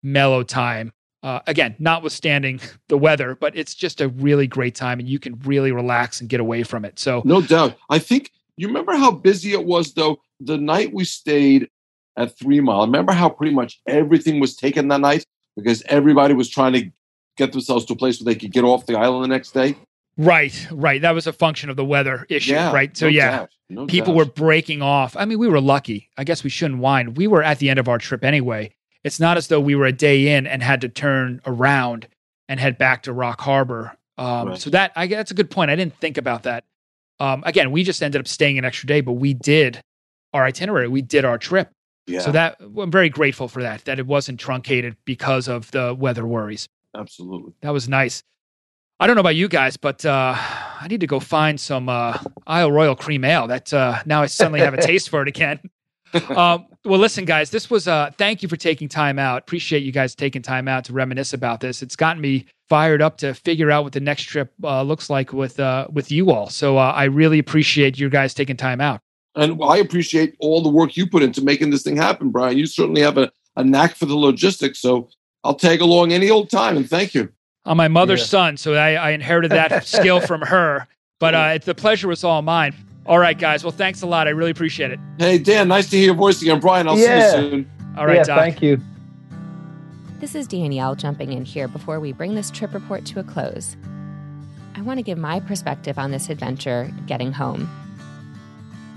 [0.04, 0.94] mellow time.
[1.24, 5.40] Uh, again, notwithstanding the weather, but it's just a really great time and you can
[5.40, 7.00] really relax and get away from it.
[7.00, 7.78] So, no doubt.
[7.90, 11.68] I think you remember how busy it was, though, the night we stayed
[12.16, 12.86] at Three Mile.
[12.86, 15.26] Remember how pretty much everything was taken that night
[15.58, 16.92] because everybody was trying to
[17.38, 19.76] get themselves to a place where they could get off the island the next day?
[20.20, 21.02] Right, right.
[21.02, 22.96] That was a function of the weather issue, Yeah, right?
[22.96, 24.18] So no yeah, no people doubt.
[24.18, 25.16] were breaking off.
[25.16, 26.10] I mean, we were lucky.
[26.18, 27.14] I guess we shouldn't whine.
[27.14, 28.76] We were at the end of our trip anyway.
[29.06, 32.08] It's not as though we were a day in and had to turn around
[32.50, 33.96] and head back to Rock Harbor.
[34.18, 34.58] Um, Right.
[34.60, 35.72] So that I that's a good point.
[35.72, 36.66] I didn't think about that.
[37.22, 39.82] Um, again, we just ended up staying an extra day, but we did
[40.34, 40.90] our itinerary.
[40.90, 41.72] We did our trip.
[42.08, 43.86] Yeah, So that I'm very grateful for that.
[43.86, 46.68] That it wasn't truncated because of the weather worries.
[46.94, 47.54] absolutely.
[47.62, 48.22] That was nice.
[49.00, 52.18] I don't know about you guys, but uh, I need to go find some uh,
[52.46, 53.48] Isle Royale cream ale.
[53.48, 55.60] That uh, now I suddenly have a taste for it again.
[56.36, 59.40] um, well, listen, guys, this was uh, thank you for taking time out.
[59.40, 61.82] Appreciate you guys taking time out to reminisce about this.
[61.82, 65.32] It's gotten me fired up to figure out what the next trip uh, looks like
[65.32, 66.50] with uh, with you all.
[66.50, 69.00] So uh, I really appreciate you guys taking time out.
[69.36, 72.58] And I appreciate all the work you put into making this thing happen, Brian.
[72.58, 74.80] You certainly have a, a knack for the logistics.
[74.80, 75.10] So
[75.44, 76.76] I'll tag along any old time.
[76.76, 77.32] And thank you.
[77.70, 78.26] I'm my mother's Yeah.
[78.26, 80.88] son, so I, I inherited that skill from her.
[81.20, 82.74] But uh, it's the pleasure was all mine.
[83.06, 83.64] All right, guys.
[83.64, 84.28] Well, thanks a lot.
[84.28, 85.00] I really appreciate it.
[85.20, 86.60] Hey, Dan, nice to hear your voice again.
[86.60, 87.22] Brian, I'll Yeah.
[87.32, 87.72] see you soon.
[87.98, 88.40] All right, yeah, Doc.
[88.40, 88.80] thank you.
[90.20, 93.78] This is Danielle jumping in here before we bring this trip report to a close.
[94.76, 97.70] I want to give my perspective on this adventure getting home.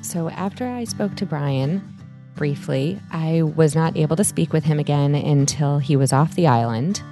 [0.00, 1.80] So, after I spoke to Brian
[2.34, 6.46] briefly, I was not able to speak with him again until he was off the
[6.46, 7.02] island.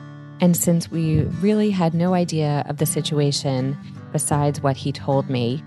[0.41, 3.77] And since we really had no idea of the situation
[4.13, 5.63] besides what he told me,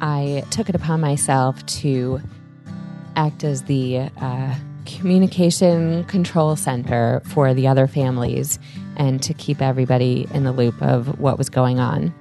[0.00, 2.20] I took it upon myself to
[3.16, 4.54] act as the uh,
[4.86, 8.58] communication control center for the other families
[8.96, 12.12] and to keep everybody in the loop of what was going on.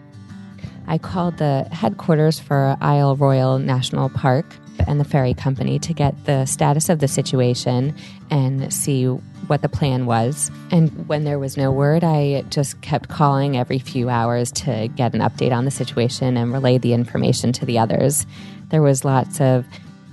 [0.87, 4.45] I called the headquarters for Isle Royale National Park
[4.87, 7.95] and the ferry company to get the status of the situation
[8.29, 10.51] and see what the plan was.
[10.71, 15.13] And when there was no word, I just kept calling every few hours to get
[15.13, 18.25] an update on the situation and relay the information to the others.
[18.69, 19.65] There was lots of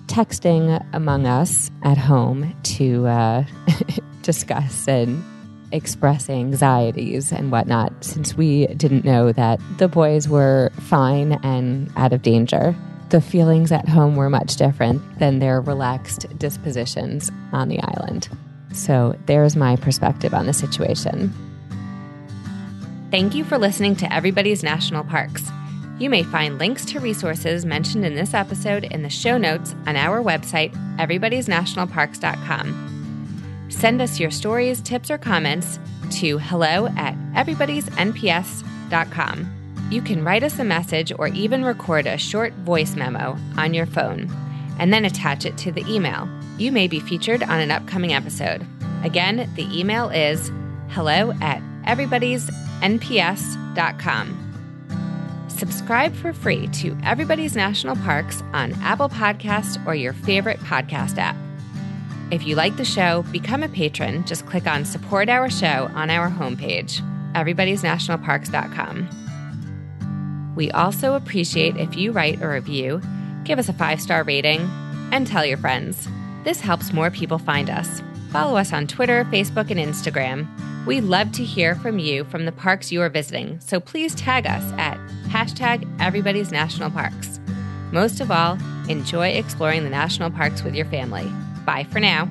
[0.06, 3.44] texting among us at home to uh,
[4.22, 5.24] discuss and
[5.72, 12.12] express anxieties and whatnot, since we didn't know that the boys were fine and out
[12.12, 12.76] of danger.
[13.14, 18.28] The feelings at home were much different than their relaxed dispositions on the island.
[18.72, 21.32] So there's my perspective on the situation.
[23.12, 25.48] Thank you for listening to Everybody's National Parks.
[26.00, 29.94] You may find links to resources mentioned in this episode in the show notes on
[29.94, 33.68] our website, everybody'snationalparks.com.
[33.70, 35.78] Send us your stories, tips, or comments
[36.10, 39.63] to hello at everybody'snps.com.
[39.90, 43.86] You can write us a message or even record a short voice memo on your
[43.86, 44.30] phone
[44.78, 46.28] and then attach it to the email.
[46.58, 48.66] You may be featured on an upcoming episode.
[49.04, 50.50] Again, the email is
[50.88, 54.40] hello at everybody'snps.com.
[55.48, 61.36] Subscribe for free to Everybody's National Parks on Apple Podcasts or your favorite podcast app.
[62.30, 64.24] If you like the show, become a patron.
[64.24, 67.00] Just click on Support Our Show on our homepage,
[67.34, 69.23] everybody'snationalparks.com.
[70.54, 73.00] We also appreciate if you write a review,
[73.44, 74.60] give us a five star rating,
[75.12, 76.08] and tell your friends.
[76.44, 78.02] This helps more people find us.
[78.30, 80.46] Follow us on Twitter, Facebook, and Instagram.
[80.86, 84.46] We love to hear from you from the parks you are visiting, so please tag
[84.46, 84.98] us at
[85.28, 87.40] hashtag Everybody's National Parks.
[87.90, 91.32] Most of all, enjoy exploring the national parks with your family.
[91.64, 92.28] Bye for now.